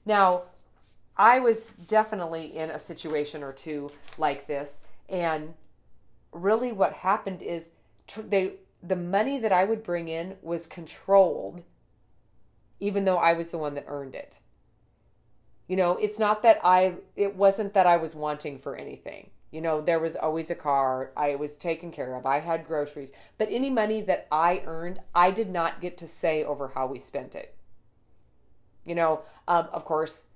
Now, 0.06 0.44
I 1.18 1.40
was 1.42 1.74
definitely 1.90 2.56
in 2.56 2.70
a 2.70 2.80
situation 2.80 3.44
or 3.44 3.52
two 3.52 3.90
like 4.18 4.48
this, 4.48 4.80
and 5.10 5.54
really 6.32 6.72
what 6.72 6.94
happened 6.94 7.42
is 7.42 7.72
tr- 8.08 8.22
they 8.22 8.54
the 8.82 8.96
money 8.96 9.40
that 9.40 9.52
I 9.52 9.66
would 9.66 9.84
bring 9.84 10.08
in 10.08 10.38
was 10.42 10.68
controlled 10.68 11.64
even 12.80 13.04
though 13.04 13.18
I 13.18 13.34
was 13.34 13.50
the 13.50 13.58
one 13.58 13.74
that 13.76 13.86
earned 13.88 14.16
it. 14.16 14.40
You 15.68 15.76
know, 15.76 15.98
it's 15.98 16.20
not 16.20 16.44
that 16.44 16.60
I 16.64 16.96
it 17.16 17.36
wasn't 17.36 17.74
that 17.74 17.88
I 17.88 17.98
was 17.98 18.16
wanting 18.16 18.58
for 18.60 18.76
anything. 18.76 19.32
You 19.52 19.62
know, 19.62 19.82
there 19.82 20.00
was 20.00 20.16
always 20.16 20.52
a 20.52 20.56
car. 20.56 21.12
I 21.16 21.36
was 21.36 21.56
taken 21.56 21.92
care 21.92 22.16
of. 22.16 22.26
I 22.26 22.40
had 22.40 22.68
groceries. 22.68 23.14
But 23.38 23.48
any 23.50 23.70
money 23.70 24.02
that 24.02 24.28
I 24.32 24.62
earned, 24.66 25.00
I 25.14 25.32
did 25.32 25.50
not 25.50 25.80
get 25.80 25.98
to 26.00 26.08
say 26.08 26.44
over 26.44 26.68
how 26.70 26.88
we 26.88 27.00
spent 27.00 27.36
it. 27.36 27.56
You 28.86 28.96
know, 28.96 29.22
um, 29.48 29.70
of 29.72 29.86
course, 29.86 30.28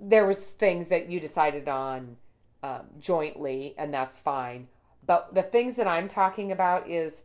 there 0.00 0.26
was 0.26 0.44
things 0.44 0.88
that 0.88 1.10
you 1.10 1.20
decided 1.20 1.68
on 1.68 2.16
um, 2.62 2.86
jointly, 2.98 3.74
and 3.76 3.92
that's 3.92 4.18
fine. 4.18 4.68
But 5.04 5.34
the 5.34 5.42
things 5.42 5.76
that 5.76 5.86
I'm 5.86 6.08
talking 6.08 6.50
about 6.50 6.88
is 6.88 7.24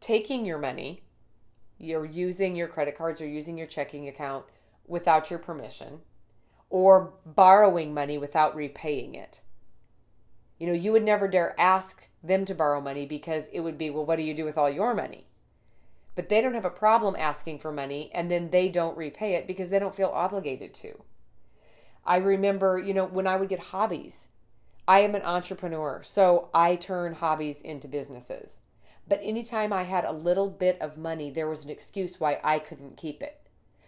taking 0.00 0.44
your 0.44 0.58
money, 0.58 1.02
you're 1.78 2.04
using 2.04 2.54
your 2.54 2.68
credit 2.68 2.96
cards 2.96 3.20
or 3.20 3.26
using 3.26 3.56
your 3.56 3.66
checking 3.66 4.08
account 4.08 4.44
without 4.86 5.30
your 5.30 5.38
permission, 5.38 6.00
or 6.70 7.12
borrowing 7.24 7.94
money 7.94 8.18
without 8.18 8.54
repaying 8.54 9.14
it. 9.14 9.42
You 10.58 10.66
know, 10.66 10.72
you 10.72 10.92
would 10.92 11.04
never 11.04 11.28
dare 11.28 11.58
ask 11.58 12.08
them 12.22 12.44
to 12.46 12.54
borrow 12.54 12.80
money 12.80 13.06
because 13.06 13.48
it 13.52 13.60
would 13.60 13.76
be, 13.76 13.90
well, 13.90 14.04
what 14.04 14.16
do 14.16 14.22
you 14.22 14.34
do 14.34 14.44
with 14.44 14.56
all 14.56 14.70
your 14.70 14.94
money? 14.94 15.26
But 16.14 16.28
they 16.28 16.40
don't 16.40 16.54
have 16.54 16.64
a 16.64 16.70
problem 16.70 17.16
asking 17.18 17.58
for 17.58 17.72
money 17.72 18.10
and 18.14 18.30
then 18.30 18.50
they 18.50 18.68
don't 18.68 18.96
repay 18.96 19.34
it 19.34 19.46
because 19.46 19.70
they 19.70 19.78
don't 19.78 19.94
feel 19.94 20.08
obligated 20.08 20.72
to. 20.74 21.02
I 22.04 22.16
remember, 22.16 22.78
you 22.78 22.94
know, 22.94 23.06
when 23.06 23.26
I 23.26 23.36
would 23.36 23.48
get 23.48 23.60
hobbies, 23.60 24.28
I 24.86 25.00
am 25.00 25.14
an 25.14 25.22
entrepreneur, 25.22 26.02
so 26.02 26.50
I 26.52 26.76
turn 26.76 27.14
hobbies 27.14 27.60
into 27.62 27.88
businesses. 27.88 28.60
But 29.08 29.20
anytime 29.22 29.72
I 29.72 29.84
had 29.84 30.04
a 30.04 30.12
little 30.12 30.48
bit 30.48 30.80
of 30.80 30.98
money, 30.98 31.30
there 31.30 31.48
was 31.48 31.64
an 31.64 31.70
excuse 31.70 32.20
why 32.20 32.38
I 32.44 32.58
couldn't 32.58 32.96
keep 32.96 33.22
it. 33.22 33.40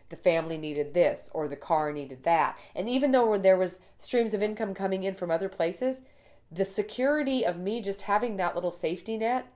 The 0.09 0.17
family 0.17 0.57
needed 0.57 0.95
this 0.95 1.31
or 1.33 1.49
the 1.49 1.57
car 1.57 1.93
needed 1.93 2.23
that. 2.23 2.59
And 2.75 2.89
even 2.89 3.13
though 3.13 3.37
there 3.37 3.57
was 3.57 3.81
streams 3.99 4.35
of 4.35 4.43
income 4.43 4.75
coming 4.75 5.05
in 5.05 5.15
from 5.15 5.31
other 5.31 5.49
places, 5.49 6.03
the 6.51 6.65
security 6.65 7.45
of 7.45 7.59
me 7.59 7.81
just 7.81 8.03
having 8.03 8.37
that 8.37 8.55
little 8.55 8.71
safety 8.71 9.17
net 9.17 9.53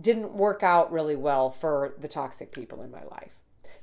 didn't 0.00 0.32
work 0.32 0.62
out 0.62 0.90
really 0.90 1.16
well 1.16 1.50
for 1.50 1.94
the 1.98 2.08
toxic 2.08 2.52
people 2.52 2.82
in 2.82 2.90
my 2.90 3.04
life. 3.04 3.36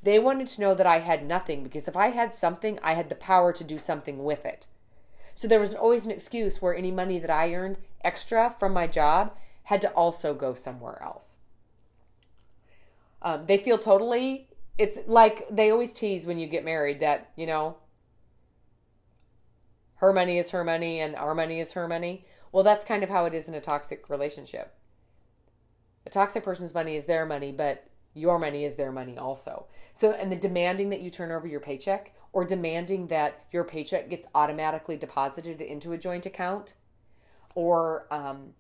They 0.04 0.20
wanted 0.20 0.48
to 0.48 0.62
know 0.62 0.74
that 0.74 0.88
I 0.88 1.00
had 1.00 1.26
nothing 1.26 1.64
because 1.64 1.88
if 1.88 1.96
I 1.96 2.10
had 2.10 2.34
something, 2.34 2.80
I 2.82 2.94
had 2.94 3.10
the 3.10 3.16
power 3.16 3.54
to 3.54 3.64
do 3.64 3.78
something 3.78 4.24
with 4.24 4.46
it. 4.46 4.68
So 5.36 5.48
there 5.48 5.60
was 5.60 5.74
always 5.74 6.06
an 6.06 6.12
excuse 6.12 6.62
where 6.62 6.76
any 6.76 6.92
money 6.92 7.20
that 7.20 7.30
I 7.30 7.54
earned 7.54 7.78
extra 8.04 8.50
from 8.50 8.74
my 8.74 8.88
job 8.88 9.36
had 9.64 9.82
to 9.82 9.92
also 9.92 10.34
go 10.34 10.54
somewhere 10.54 11.02
else. 11.02 11.38
Um, 13.22 13.46
they 13.46 13.58
feel 13.58 13.78
totally, 13.78 14.48
it's 14.78 15.00
like 15.08 15.48
they 15.50 15.70
always 15.70 15.94
tease 15.94 16.26
when 16.26 16.40
you 16.40 16.48
get 16.48 16.66
married 16.66 17.00
that, 17.00 17.32
you 17.36 17.46
know, 17.46 17.78
her 19.96 20.12
money 20.12 20.38
is 20.38 20.50
her 20.50 20.64
money 20.64 21.00
and 21.00 21.16
our 21.16 21.36
money 21.36 21.60
is 21.60 21.74
her 21.74 21.88
money. 21.88 22.26
Well, 22.52 22.64
that's 22.64 22.84
kind 22.84 23.04
of 23.04 23.10
how 23.10 23.26
it 23.26 23.34
is 23.34 23.48
in 23.48 23.54
a 23.54 23.62
toxic 23.62 24.10
relationship. 24.10 24.74
A 26.06 26.10
toxic 26.10 26.44
person's 26.44 26.74
money 26.74 26.96
is 26.96 27.06
their 27.06 27.26
money, 27.26 27.52
but 27.52 27.86
your 28.14 28.40
money 28.40 28.66
is 28.66 28.76
their 28.76 28.92
money 28.92 29.18
also. 29.18 29.68
So, 29.94 30.12
and 30.12 30.32
the 30.32 30.36
demanding 30.36 30.90
that 30.90 31.02
you 31.02 31.10
turn 31.10 31.32
over 31.32 31.48
your 31.48 31.60
paycheck 31.60 32.14
or 32.34 32.44
demanding 32.46 33.08
that 33.08 33.46
your 33.52 33.64
paycheck 33.64 34.10
gets 34.10 34.28
automatically 34.34 34.98
deposited 34.98 35.62
into 35.62 35.92
a 35.92 35.98
joint 35.98 36.26
account 36.26 36.76
or 37.56 38.08
um, 38.12 38.54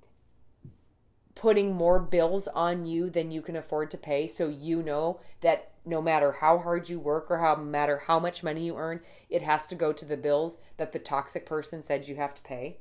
putting 1.36 1.74
more 1.74 2.00
bills 2.00 2.48
on 2.50 2.86
you 2.86 3.10
than 3.10 3.32
you 3.32 3.42
can 3.42 3.56
afford 3.56 3.90
to 3.92 3.98
pay 3.98 4.28
so 4.28 4.48
you 4.48 4.84
know 4.84 5.20
that 5.42 5.71
no 5.86 6.02
matter 6.02 6.32
how 6.34 6.58
hard 6.60 6.90
you 6.90 7.00
work 7.00 7.30
or 7.30 7.40
how 7.40 7.56
matter 7.56 8.04
how 8.08 8.20
much 8.20 8.44
money 8.44 8.66
you 8.66 8.76
earn 8.76 9.00
it 9.30 9.42
has 9.42 9.68
to 9.68 9.76
go 9.76 9.92
to 9.92 10.06
the 10.06 10.18
bills 10.18 10.60
that 10.78 10.92
the 10.92 11.00
toxic 11.00 11.46
person 11.46 11.84
said 11.84 12.08
you 12.08 12.16
have 12.16 12.34
to 12.34 12.42
pay 12.42 12.78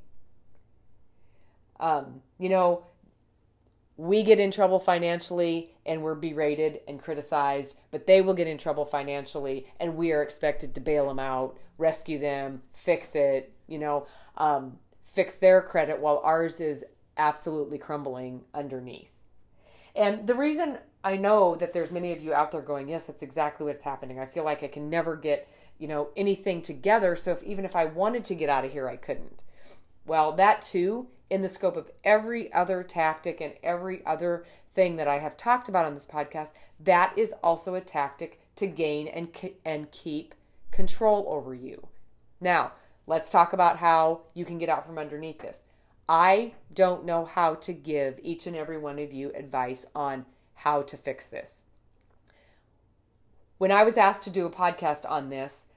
um, 1.79 2.23
you 2.39 2.49
know 2.49 2.85
we 3.97 4.23
get 4.23 4.41
in 4.41 4.51
trouble 4.51 4.81
financially 4.81 5.75
and 5.85 6.03
we're 6.03 6.15
berated 6.15 6.81
and 6.89 7.01
criticized 7.01 7.77
but 7.91 8.07
they 8.07 8.21
will 8.21 8.35
get 8.35 8.47
in 8.47 8.59
trouble 8.59 8.85
financially 8.85 9.67
and 9.79 9.97
we 9.97 10.13
are 10.13 10.23
expected 10.23 10.75
to 10.75 10.81
bail 10.81 11.09
them 11.09 11.19
out 11.19 11.57
rescue 11.79 12.19
them 12.19 12.63
fix 12.75 13.15
it 13.15 13.53
you 13.67 13.79
know 13.79 14.07
um, 14.37 14.79
fix 15.11 15.37
their 15.37 15.61
credit 15.61 16.01
while 16.01 16.21
ours 16.25 16.61
is 16.61 16.85
absolutely 17.17 17.79
crumbling 17.79 18.43
underneath. 18.55 19.11
And 19.95 20.27
the 20.27 20.35
reason 20.35 20.79
I 21.03 21.17
know 21.17 21.55
that 21.57 21.73
there's 21.73 21.93
many 21.93 22.13
of 22.13 22.23
you 22.23 22.35
out 22.35 22.51
there 22.51 22.61
going, 22.61 22.89
yes, 22.89 23.05
that's 23.05 23.23
exactly 23.23 23.67
what's 23.67 23.83
happening. 23.83 24.19
I 24.19 24.27
feel 24.27 24.45
like 24.45 24.63
I 24.63 24.69
can 24.69 24.91
never 24.91 25.17
get, 25.17 25.49
you 25.79 25.89
know, 25.89 26.09
anything 26.17 26.61
together. 26.61 27.17
So 27.17 27.33
if 27.33 27.43
even 27.43 27.65
if 27.65 27.75
I 27.75 27.87
wanted 27.87 28.25
to 28.27 28.35
get 28.35 28.51
out 28.51 28.65
of 28.65 28.73
here, 28.73 28.89
I 28.89 28.97
couldn't. 28.97 29.43
Well, 30.07 30.33
that 30.33 30.61
too, 30.63 31.09
in 31.31 31.43
the 31.43 31.49
scope 31.49 31.77
of 31.77 31.91
every 32.05 32.53
other 32.53 32.83
tactic 32.83 33.41
and 33.41 33.55
every 33.63 34.05
other 34.05 34.45
thing 34.73 34.97
that 34.97 35.09
I 35.09 35.19
have 35.19 35.37
talked 35.37 35.69
about 35.69 35.85
on 35.85 35.95
this 35.95 36.07
podcast, 36.07 36.53
that 36.81 37.17
is 37.17 37.33
also 37.43 37.75
a 37.75 37.81
tactic 37.81 38.41
to 38.57 38.67
gain 38.67 39.09
and 39.09 39.29
and 39.65 39.91
keep 39.91 40.35
control 40.71 41.27
over 41.29 41.55
you. 41.55 41.89
Now, 42.41 42.73
let's 43.07 43.31
talk 43.31 43.53
about 43.53 43.79
how 43.79 44.23
you 44.35 44.45
can 44.45 44.59
get 44.59 44.69
out 44.69 44.87
from 44.87 44.99
underneath 44.99 45.39
this. 45.39 45.63
I 46.09 46.55
don't 46.75 47.05
know 47.05 47.25
how 47.25 47.55
to 47.55 47.73
give 47.73 48.19
each 48.23 48.47
and 48.47 48.57
every 48.57 48.79
one 48.79 48.99
of 48.99 49.13
you 49.13 49.33
advice 49.35 49.87
on 49.95 50.27
how 50.63 50.83
to 50.83 50.97
fix 50.97 51.27
this. 51.27 51.65
When 53.59 53.73
I 53.73 53.83
was 53.83 53.97
asked 53.97 54.23
to 54.25 54.31
do 54.31 54.47
a 54.47 54.51
podcast 54.51 55.09
on 55.09 55.29
this, 55.29 55.69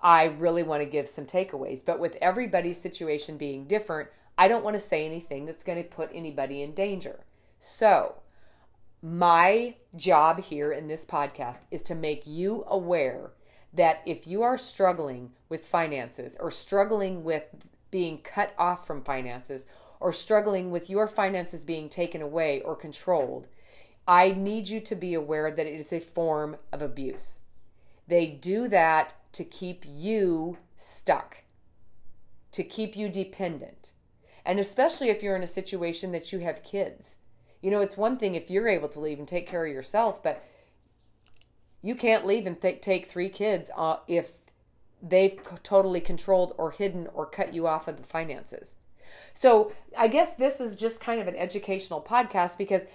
I 0.00 0.24
really 0.24 0.62
want 0.62 0.82
to 0.82 0.86
give 0.86 1.08
some 1.08 1.26
takeaways. 1.26 1.84
But 1.84 2.00
with 2.00 2.16
everybody's 2.20 2.80
situation 2.80 3.36
being 3.36 3.66
different, 3.66 4.08
I 4.36 4.48
don't 4.48 4.64
want 4.64 4.74
to 4.74 4.80
say 4.80 5.04
anything 5.04 5.46
that's 5.46 5.64
going 5.64 5.82
to 5.82 5.88
put 5.88 6.10
anybody 6.12 6.62
in 6.62 6.74
danger. 6.74 7.20
So, 7.58 8.16
my 9.02 9.76
job 9.96 10.40
here 10.40 10.72
in 10.72 10.88
this 10.88 11.04
podcast 11.04 11.60
is 11.70 11.82
to 11.82 11.94
make 11.94 12.26
you 12.26 12.64
aware 12.66 13.32
that 13.72 14.02
if 14.04 14.26
you 14.26 14.42
are 14.42 14.58
struggling 14.58 15.32
with 15.48 15.66
finances 15.66 16.36
or 16.40 16.50
struggling 16.50 17.24
with 17.24 17.44
being 17.90 18.18
cut 18.18 18.54
off 18.58 18.86
from 18.86 19.02
finances 19.02 19.66
or 20.00 20.12
struggling 20.12 20.70
with 20.70 20.88
your 20.90 21.06
finances 21.06 21.64
being 21.64 21.88
taken 21.88 22.22
away 22.22 22.60
or 22.62 22.74
controlled, 22.74 23.48
I 24.10 24.32
need 24.32 24.66
you 24.68 24.80
to 24.80 24.96
be 24.96 25.14
aware 25.14 25.52
that 25.52 25.68
it 25.68 25.80
is 25.80 25.92
a 25.92 26.00
form 26.00 26.56
of 26.72 26.82
abuse. 26.82 27.42
They 28.08 28.26
do 28.26 28.66
that 28.66 29.14
to 29.34 29.44
keep 29.44 29.84
you 29.86 30.58
stuck, 30.76 31.44
to 32.50 32.64
keep 32.64 32.96
you 32.96 33.08
dependent. 33.08 33.92
And 34.44 34.58
especially 34.58 35.10
if 35.10 35.22
you're 35.22 35.36
in 35.36 35.44
a 35.44 35.46
situation 35.46 36.10
that 36.10 36.32
you 36.32 36.40
have 36.40 36.64
kids. 36.64 37.18
You 37.62 37.70
know, 37.70 37.80
it's 37.80 37.96
one 37.96 38.16
thing 38.16 38.34
if 38.34 38.50
you're 38.50 38.66
able 38.66 38.88
to 38.88 38.98
leave 38.98 39.20
and 39.20 39.28
take 39.28 39.46
care 39.46 39.64
of 39.64 39.72
yourself, 39.72 40.20
but 40.20 40.44
you 41.80 41.94
can't 41.94 42.26
leave 42.26 42.48
and 42.48 42.60
th- 42.60 42.80
take 42.80 43.06
three 43.06 43.28
kids 43.28 43.70
uh, 43.76 43.98
if 44.08 44.46
they've 45.00 45.38
totally 45.62 46.00
controlled 46.00 46.52
or 46.58 46.72
hidden 46.72 47.06
or 47.14 47.26
cut 47.26 47.54
you 47.54 47.68
off 47.68 47.86
of 47.86 47.96
the 47.96 48.02
finances. 48.02 48.74
So 49.34 49.72
I 49.96 50.08
guess 50.08 50.34
this 50.34 50.60
is 50.60 50.74
just 50.74 51.00
kind 51.00 51.20
of 51.20 51.28
an 51.28 51.36
educational 51.36 52.02
podcast 52.02 52.58
because 52.58 52.86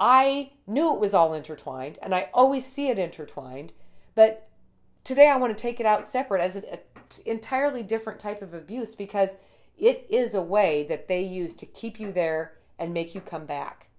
I 0.00 0.52
knew 0.66 0.94
it 0.94 1.00
was 1.00 1.14
all 1.14 1.34
intertwined 1.34 1.98
and 2.02 2.14
I 2.14 2.30
always 2.32 2.64
see 2.64 2.88
it 2.88 2.98
intertwined. 2.98 3.72
But 4.14 4.48
today 5.04 5.28
I 5.28 5.36
want 5.36 5.56
to 5.56 5.62
take 5.62 5.78
it 5.78 5.86
out 5.86 6.06
separate 6.06 6.42
as 6.42 6.56
an 6.56 6.64
entirely 7.26 7.82
different 7.82 8.18
type 8.18 8.40
of 8.40 8.54
abuse 8.54 8.94
because 8.94 9.36
it 9.78 10.06
is 10.08 10.34
a 10.34 10.42
way 10.42 10.84
that 10.88 11.06
they 11.06 11.22
use 11.22 11.54
to 11.56 11.66
keep 11.66 12.00
you 12.00 12.12
there 12.12 12.54
and 12.78 12.94
make 12.94 13.14
you 13.14 13.20
come 13.20 13.46
back. 13.46 13.90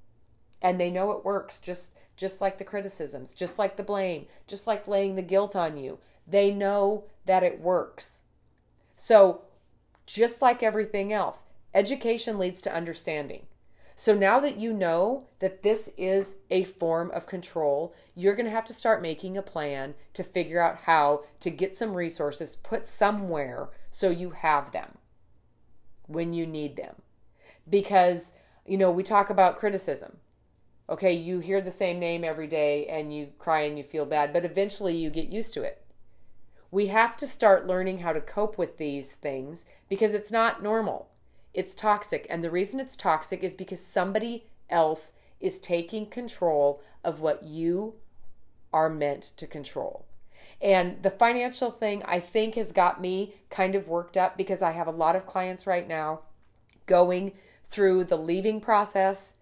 And 0.61 0.79
they 0.79 0.91
know 0.91 1.11
it 1.11 1.23
works 1.23 1.59
just 1.59 1.95
just 2.17 2.41
like 2.41 2.57
the 2.57 2.63
criticisms, 2.63 3.33
just 3.33 3.57
like 3.57 3.77
the 3.77 3.83
blame, 3.83 4.27
just 4.45 4.67
like 4.67 4.87
laying 4.87 5.15
the 5.15 5.21
guilt 5.21 5.55
on 5.55 5.77
you. 5.77 5.97
They 6.27 6.51
know 6.51 7.05
that 7.25 7.41
it 7.41 7.59
works. 7.59 8.21
So, 8.95 9.41
just 10.05 10.39
like 10.39 10.61
everything 10.61 11.11
else, 11.11 11.45
Education 11.73 12.37
leads 12.37 12.61
to 12.61 12.75
understanding. 12.75 13.45
So 14.01 14.15
now 14.15 14.39
that 14.39 14.57
you 14.57 14.73
know 14.73 15.27
that 15.37 15.61
this 15.61 15.91
is 15.95 16.37
a 16.49 16.63
form 16.63 17.11
of 17.11 17.27
control, 17.27 17.93
you're 18.15 18.33
going 18.33 18.47
to 18.47 18.51
have 18.51 18.65
to 18.65 18.73
start 18.73 18.99
making 18.99 19.37
a 19.37 19.43
plan 19.43 19.93
to 20.15 20.23
figure 20.23 20.59
out 20.59 20.85
how 20.85 21.23
to 21.39 21.51
get 21.51 21.77
some 21.77 21.93
resources 21.93 22.55
put 22.55 22.87
somewhere 22.87 23.69
so 23.91 24.09
you 24.09 24.31
have 24.31 24.71
them 24.71 24.97
when 26.07 26.33
you 26.33 26.47
need 26.47 26.77
them. 26.77 26.95
Because, 27.69 28.31
you 28.65 28.75
know, 28.75 28.89
we 28.89 29.03
talk 29.03 29.29
about 29.29 29.59
criticism. 29.59 30.17
Okay, 30.89 31.13
you 31.13 31.37
hear 31.39 31.61
the 31.61 31.69
same 31.69 31.99
name 31.99 32.23
every 32.23 32.47
day 32.47 32.87
and 32.87 33.15
you 33.15 33.27
cry 33.37 33.61
and 33.61 33.77
you 33.77 33.83
feel 33.83 34.05
bad, 34.07 34.33
but 34.33 34.43
eventually 34.43 34.97
you 34.97 35.11
get 35.11 35.29
used 35.29 35.53
to 35.53 35.61
it. 35.61 35.85
We 36.71 36.87
have 36.87 37.15
to 37.17 37.27
start 37.27 37.67
learning 37.67 37.99
how 37.99 38.13
to 38.13 38.19
cope 38.19 38.57
with 38.57 38.79
these 38.79 39.11
things 39.11 39.67
because 39.87 40.15
it's 40.15 40.31
not 40.31 40.63
normal. 40.63 41.10
It's 41.53 41.75
toxic. 41.75 42.25
And 42.29 42.43
the 42.43 42.51
reason 42.51 42.79
it's 42.79 42.95
toxic 42.95 43.43
is 43.43 43.55
because 43.55 43.81
somebody 43.81 44.45
else 44.69 45.13
is 45.39 45.59
taking 45.59 46.05
control 46.05 46.81
of 47.03 47.19
what 47.19 47.43
you 47.43 47.95
are 48.71 48.89
meant 48.89 49.23
to 49.37 49.47
control. 49.47 50.05
And 50.61 51.01
the 51.01 51.09
financial 51.09 51.71
thing, 51.71 52.03
I 52.05 52.19
think, 52.19 52.55
has 52.55 52.71
got 52.71 53.01
me 53.01 53.33
kind 53.49 53.75
of 53.75 53.87
worked 53.87 54.15
up 54.15 54.37
because 54.37 54.61
I 54.61 54.71
have 54.71 54.87
a 54.87 54.91
lot 54.91 55.15
of 55.15 55.25
clients 55.25 55.65
right 55.65 55.87
now 55.87 56.21
going 56.85 57.33
through 57.69 58.03
the 58.03 58.17
leaving 58.17 58.59
process 58.59 59.33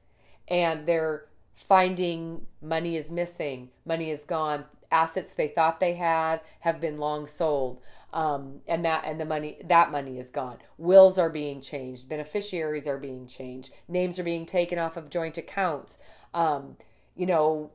and 0.47 0.85
they're 0.85 1.25
finding 1.53 2.47
money 2.61 2.95
is 2.95 3.11
missing, 3.11 3.69
money 3.85 4.09
is 4.09 4.23
gone, 4.23 4.65
assets 4.91 5.31
they 5.31 5.47
thought 5.47 5.79
they 5.79 5.93
had 5.93 6.41
have 6.61 6.79
been 6.79 6.97
long 6.97 7.27
sold. 7.27 7.81
Um, 8.11 8.61
and 8.67 8.83
that 8.85 9.03
and 9.05 9.19
the 9.19 9.25
money 9.25 9.57
that 9.63 9.91
money 9.91 10.17
is 10.17 10.29
gone. 10.29 10.57
Wills 10.77 11.19
are 11.19 11.29
being 11.29 11.61
changed. 11.61 12.09
Beneficiaries 12.09 12.87
are 12.87 12.97
being 12.97 13.27
changed. 13.27 13.71
Names 13.87 14.17
are 14.17 14.23
being 14.23 14.45
taken 14.45 14.79
off 14.79 14.97
of 14.97 15.09
joint 15.09 15.37
accounts. 15.37 15.97
Um, 16.33 16.77
you 17.19 17.25
know 17.25 17.71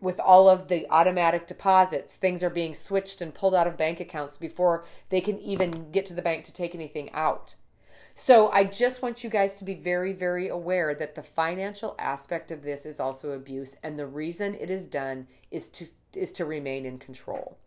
with 0.00 0.18
all 0.18 0.48
of 0.48 0.68
the 0.68 0.86
automatic 0.88 1.46
deposits 1.46 2.14
things 2.14 2.42
are 2.42 2.50
being 2.50 2.74
switched 2.74 3.20
and 3.20 3.34
pulled 3.34 3.54
out 3.54 3.66
of 3.66 3.76
bank 3.76 4.00
accounts 4.00 4.36
before 4.36 4.84
they 5.08 5.20
can 5.20 5.38
even 5.40 5.90
get 5.90 6.06
to 6.06 6.14
the 6.14 6.22
bank 6.22 6.44
to 6.44 6.52
take 6.52 6.74
anything 6.74 7.10
out 7.12 7.56
so 8.14 8.50
I 8.50 8.64
just 8.64 9.02
want 9.02 9.24
you 9.24 9.30
guys 9.30 9.54
to 9.56 9.64
be 9.64 9.74
very, 9.74 10.12
very 10.12 10.48
aware 10.48 10.94
that 10.94 11.14
the 11.14 11.22
financial 11.22 11.94
aspect 11.98 12.50
of 12.50 12.62
this 12.62 12.84
is 12.84 13.00
also 13.00 13.32
abuse, 13.32 13.76
and 13.82 13.98
the 13.98 14.06
reason 14.06 14.54
it 14.54 14.70
is 14.70 14.86
done 14.86 15.26
is 15.50 15.68
to 15.70 15.86
is 16.14 16.32
to 16.32 16.44
remain 16.44 16.84
in 16.84 16.98
control. 16.98 17.58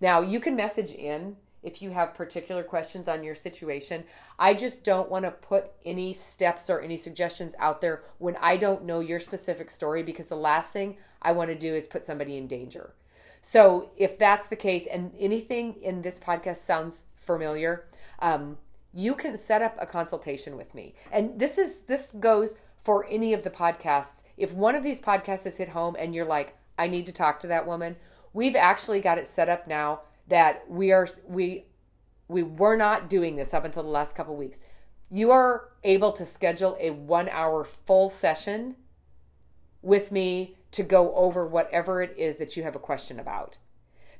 Now 0.00 0.20
you 0.20 0.40
can 0.40 0.56
message 0.56 0.92
in 0.92 1.36
if 1.62 1.82
you 1.82 1.90
have 1.90 2.14
particular 2.14 2.62
questions 2.62 3.08
on 3.08 3.22
your 3.22 3.34
situation. 3.34 4.04
I 4.38 4.54
just 4.54 4.82
don't 4.82 5.10
want 5.10 5.26
to 5.26 5.30
put 5.30 5.70
any 5.84 6.12
steps 6.12 6.70
or 6.70 6.80
any 6.80 6.96
suggestions 6.96 7.54
out 7.58 7.80
there 7.80 8.02
when 8.18 8.36
I 8.40 8.56
don't 8.56 8.84
know 8.84 9.00
your 9.00 9.18
specific 9.18 9.70
story 9.70 10.02
because 10.02 10.28
the 10.28 10.36
last 10.36 10.72
thing 10.72 10.96
I 11.20 11.32
want 11.32 11.50
to 11.50 11.58
do 11.58 11.74
is 11.74 11.86
put 11.86 12.06
somebody 12.06 12.38
in 12.38 12.46
danger. 12.46 12.94
So, 13.42 13.90
if 13.96 14.18
that's 14.18 14.48
the 14.48 14.56
case 14.56 14.86
and 14.86 15.12
anything 15.18 15.76
in 15.82 16.02
this 16.02 16.18
podcast 16.18 16.58
sounds 16.58 17.06
familiar, 17.16 17.86
um, 18.18 18.58
you 18.92 19.14
can 19.14 19.36
set 19.36 19.62
up 19.62 19.76
a 19.80 19.86
consultation 19.86 20.56
with 20.56 20.74
me. 20.74 20.94
And 21.12 21.38
this 21.38 21.58
is 21.58 21.80
this 21.80 22.12
goes 22.12 22.56
for 22.80 23.06
any 23.06 23.32
of 23.32 23.42
the 23.42 23.50
podcasts. 23.50 24.22
If 24.36 24.52
one 24.52 24.74
of 24.74 24.82
these 24.82 25.00
podcasts 25.00 25.44
has 25.44 25.58
hit 25.58 25.70
home 25.70 25.96
and 25.98 26.14
you're 26.14 26.24
like, 26.24 26.56
I 26.78 26.88
need 26.88 27.06
to 27.06 27.12
talk 27.12 27.40
to 27.40 27.46
that 27.48 27.66
woman, 27.66 27.96
we've 28.32 28.56
actually 28.56 29.00
got 29.00 29.18
it 29.18 29.26
set 29.26 29.48
up 29.48 29.66
now 29.66 30.00
that 30.28 30.64
we 30.68 30.92
are 30.92 31.08
we 31.28 31.66
we 32.28 32.42
were 32.42 32.76
not 32.76 33.08
doing 33.08 33.36
this 33.36 33.52
up 33.52 33.64
until 33.64 33.82
the 33.82 33.88
last 33.88 34.16
couple 34.16 34.36
weeks. 34.36 34.60
You 35.10 35.32
are 35.32 35.70
able 35.82 36.12
to 36.12 36.24
schedule 36.24 36.76
a 36.80 36.90
1 36.90 37.28
hour 37.28 37.64
full 37.64 38.08
session 38.08 38.76
with 39.82 40.12
me 40.12 40.56
to 40.70 40.82
go 40.82 41.14
over 41.14 41.46
whatever 41.46 42.00
it 42.02 42.14
is 42.16 42.36
that 42.36 42.56
you 42.56 42.62
have 42.62 42.76
a 42.76 42.80
question 42.80 43.18
about. 43.18 43.58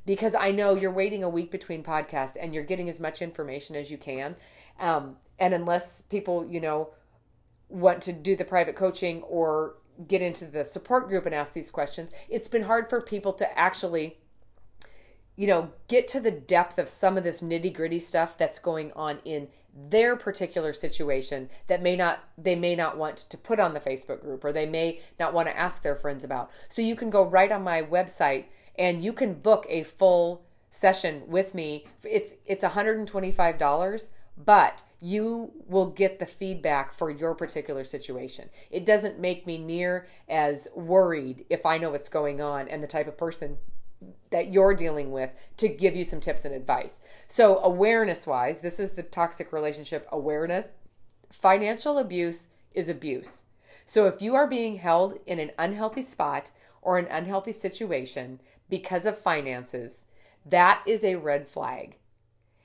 Because 0.04 0.34
I 0.34 0.50
know 0.50 0.74
you're 0.74 0.90
waiting 0.90 1.22
a 1.22 1.28
week 1.28 1.50
between 1.50 1.84
podcasts 1.84 2.36
and 2.40 2.52
you're 2.52 2.64
getting 2.64 2.88
as 2.88 2.98
much 2.98 3.22
information 3.22 3.76
as 3.76 3.90
you 3.90 3.98
can. 3.98 4.34
Um, 4.80 5.16
and 5.38 5.54
unless 5.54 6.02
people, 6.02 6.46
you 6.46 6.60
know, 6.60 6.90
want 7.68 8.02
to 8.02 8.12
do 8.12 8.34
the 8.34 8.44
private 8.44 8.76
coaching 8.76 9.22
or 9.22 9.76
get 10.08 10.22
into 10.22 10.46
the 10.46 10.64
support 10.64 11.08
group 11.08 11.26
and 11.26 11.34
ask 11.34 11.52
these 11.52 11.70
questions, 11.70 12.10
it's 12.28 12.48
been 12.48 12.64
hard 12.64 12.90
for 12.90 13.00
people 13.00 13.32
to 13.34 13.58
actually, 13.58 14.18
you 15.36 15.46
know, 15.46 15.70
get 15.88 16.08
to 16.08 16.20
the 16.20 16.30
depth 16.30 16.78
of 16.78 16.88
some 16.88 17.16
of 17.16 17.24
this 17.24 17.40
nitty 17.40 17.72
gritty 17.72 17.98
stuff 17.98 18.36
that's 18.36 18.58
going 18.58 18.92
on 18.92 19.18
in 19.24 19.48
their 19.74 20.16
particular 20.16 20.72
situation 20.72 21.48
that 21.68 21.80
may 21.80 21.94
not 21.94 22.24
they 22.36 22.56
may 22.56 22.74
not 22.74 22.98
want 22.98 23.16
to 23.16 23.38
put 23.38 23.60
on 23.60 23.72
the 23.72 23.80
Facebook 23.80 24.20
group 24.20 24.44
or 24.44 24.52
they 24.52 24.66
may 24.66 25.00
not 25.18 25.32
want 25.32 25.46
to 25.46 25.56
ask 25.56 25.82
their 25.82 25.94
friends 25.94 26.24
about. 26.24 26.50
So 26.68 26.82
you 26.82 26.96
can 26.96 27.08
go 27.08 27.22
right 27.22 27.52
on 27.52 27.62
my 27.62 27.82
website 27.82 28.46
and 28.76 29.02
you 29.04 29.12
can 29.12 29.34
book 29.34 29.66
a 29.68 29.84
full 29.84 30.42
session 30.70 31.22
with 31.26 31.54
me. 31.54 31.86
It's 32.04 32.34
it's 32.46 32.64
$125, 32.64 34.08
but 34.44 34.82
you 35.00 35.52
will 35.66 35.86
get 35.86 36.18
the 36.18 36.26
feedback 36.26 36.94
for 36.94 37.10
your 37.10 37.34
particular 37.34 37.84
situation. 37.84 38.50
It 38.70 38.84
doesn't 38.84 39.18
make 39.18 39.46
me 39.46 39.56
near 39.56 40.06
as 40.28 40.68
worried 40.74 41.46
if 41.48 41.64
I 41.64 41.78
know 41.78 41.90
what's 41.90 42.08
going 42.08 42.40
on 42.40 42.68
and 42.68 42.82
the 42.82 42.86
type 42.86 43.08
of 43.08 43.16
person 43.16 43.58
that 44.30 44.52
you're 44.52 44.74
dealing 44.74 45.10
with 45.10 45.34
to 45.58 45.68
give 45.68 45.96
you 45.96 46.04
some 46.04 46.20
tips 46.20 46.44
and 46.44 46.54
advice. 46.54 47.00
So, 47.26 47.58
awareness 47.58 48.26
wise, 48.26 48.60
this 48.60 48.80
is 48.80 48.92
the 48.92 49.02
toxic 49.02 49.52
relationship 49.52 50.06
awareness. 50.10 50.76
Financial 51.30 51.98
abuse 51.98 52.48
is 52.74 52.88
abuse. 52.88 53.44
So, 53.84 54.06
if 54.06 54.22
you 54.22 54.34
are 54.34 54.46
being 54.46 54.76
held 54.76 55.18
in 55.26 55.38
an 55.38 55.50
unhealthy 55.58 56.02
spot 56.02 56.50
or 56.82 56.98
an 56.98 57.06
unhealthy 57.06 57.52
situation 57.52 58.40
because 58.68 59.04
of 59.04 59.18
finances, 59.18 60.06
that 60.46 60.82
is 60.86 61.04
a 61.04 61.16
red 61.16 61.48
flag. 61.48 61.98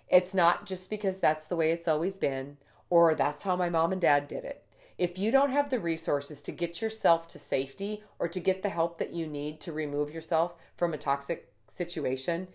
It's 0.09 0.33
not 0.33 0.65
just 0.65 0.89
because 0.89 1.19
that's 1.19 1.47
the 1.47 1.55
way 1.55 1.71
it's 1.71 1.87
always 1.87 2.17
been 2.17 2.57
or 2.89 3.15
that's 3.15 3.43
how 3.43 3.55
my 3.55 3.69
mom 3.69 3.91
and 3.91 4.01
dad 4.01 4.27
did 4.27 4.43
it. 4.43 4.63
If 4.97 5.19
you 5.19 5.31
don't 5.31 5.49
have 5.49 5.69
the 5.69 5.79
resources 5.79 6.41
to 6.43 6.51
get 6.51 6.81
yourself 6.81 7.27
to 7.29 7.39
safety 7.39 8.03
or 8.17 8.27
to 8.29 8.39
get 8.39 8.61
the 8.61 8.69
help 8.69 8.97
that 8.99 9.13
you 9.13 9.27
need 9.27 9.59
to 9.61 9.73
remove 9.73 10.11
yourself 10.11 10.55
from 10.77 10.93
a 10.93 10.97
toxic 10.97 11.51
situation, 11.67 12.47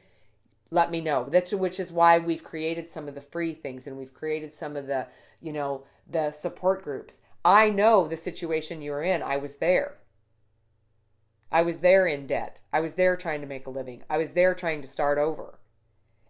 let 0.70 0.90
me 0.90 1.00
know. 1.00 1.26
That's 1.28 1.52
which 1.52 1.78
is 1.78 1.92
why 1.92 2.18
we've 2.18 2.44
created 2.44 2.88
some 2.88 3.08
of 3.08 3.14
the 3.14 3.20
free 3.20 3.52
things 3.52 3.86
and 3.86 3.98
we've 3.98 4.14
created 4.14 4.54
some 4.54 4.76
of 4.76 4.86
the, 4.86 5.08
you 5.42 5.52
know, 5.52 5.84
the 6.08 6.30
support 6.30 6.82
groups. 6.82 7.20
I 7.44 7.70
know 7.70 8.08
the 8.08 8.16
situation 8.16 8.80
you're 8.80 9.02
in. 9.02 9.22
I 9.22 9.36
was 9.36 9.56
there. 9.56 9.98
I 11.52 11.62
was 11.62 11.80
there 11.80 12.06
in 12.06 12.26
debt. 12.26 12.60
I 12.72 12.80
was 12.80 12.94
there 12.94 13.16
trying 13.16 13.40
to 13.40 13.46
make 13.46 13.66
a 13.66 13.70
living. 13.70 14.02
I 14.08 14.16
was 14.16 14.32
there 14.32 14.54
trying 14.54 14.80
to 14.82 14.88
start 14.88 15.18
over. 15.18 15.59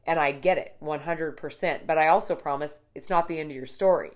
And 0.07 0.19
I 0.19 0.33
get 0.33 0.59
it 0.59 0.77
100%. 0.83 1.87
But 1.87 1.99
I 1.99 2.09
also 2.09 2.35
promise 2.35 2.81
it's 2.95 3.11
not 3.11 3.29
the 3.29 3.39
end 3.39 3.51
of 3.51 3.57
your 3.57 3.67
story. 3.67 4.13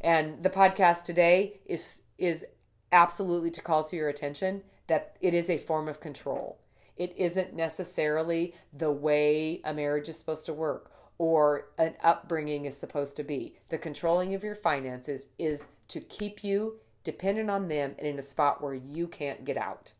And 0.00 0.42
the 0.42 0.50
podcast 0.50 1.04
today 1.04 1.60
is 1.66 2.02
is 2.18 2.44
absolutely 2.92 3.50
to 3.50 3.62
call 3.62 3.84
to 3.84 3.96
your 3.96 4.08
attention 4.08 4.62
that 4.86 5.16
it 5.20 5.34
is 5.34 5.48
a 5.48 5.58
form 5.58 5.88
of 5.88 6.00
control. 6.00 6.60
It 6.96 7.14
isn't 7.16 7.54
necessarily 7.54 8.54
the 8.72 8.90
way 8.90 9.60
a 9.64 9.74
marriage 9.74 10.08
is 10.08 10.18
supposed 10.18 10.46
to 10.46 10.52
work 10.52 10.92
or 11.18 11.68
an 11.78 11.94
upbringing 12.02 12.64
is 12.64 12.76
supposed 12.76 13.16
to 13.16 13.24
be. 13.24 13.56
The 13.68 13.78
controlling 13.78 14.34
of 14.34 14.44
your 14.44 14.54
finances 14.54 15.28
is 15.38 15.68
to 15.88 16.00
keep 16.00 16.44
you 16.44 16.80
dependent 17.04 17.50
on 17.50 17.68
them 17.68 17.94
and 17.98 18.06
in 18.06 18.18
a 18.18 18.22
spot 18.22 18.62
where 18.62 18.74
you 18.74 19.08
can't 19.08 19.44
get 19.44 19.56
out. 19.56 19.94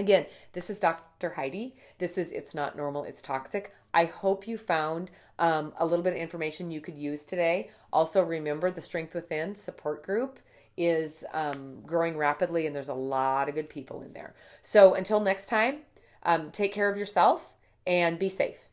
Again, 0.00 0.24
this 0.54 0.70
is 0.70 0.78
Dr. 0.78 1.28
Heidi. 1.28 1.76
This 1.98 2.16
is 2.16 2.32
It's 2.32 2.54
Not 2.54 2.74
Normal, 2.74 3.04
It's 3.04 3.20
Toxic. 3.20 3.74
I 3.92 4.06
hope 4.06 4.48
you 4.48 4.56
found 4.56 5.10
um, 5.38 5.74
a 5.76 5.84
little 5.84 6.02
bit 6.02 6.14
of 6.14 6.18
information 6.18 6.70
you 6.70 6.80
could 6.80 6.96
use 6.96 7.22
today. 7.22 7.68
Also, 7.92 8.22
remember 8.22 8.70
the 8.70 8.80
Strength 8.80 9.14
Within 9.14 9.54
support 9.54 10.02
group 10.02 10.40
is 10.74 11.22
um, 11.34 11.82
growing 11.84 12.16
rapidly, 12.16 12.66
and 12.66 12.74
there's 12.74 12.88
a 12.88 12.94
lot 12.94 13.50
of 13.50 13.54
good 13.54 13.68
people 13.68 14.00
in 14.00 14.14
there. 14.14 14.32
So, 14.62 14.94
until 14.94 15.20
next 15.20 15.50
time, 15.50 15.80
um, 16.22 16.50
take 16.50 16.72
care 16.72 16.90
of 16.90 16.96
yourself 16.96 17.54
and 17.86 18.18
be 18.18 18.30
safe. 18.30 18.69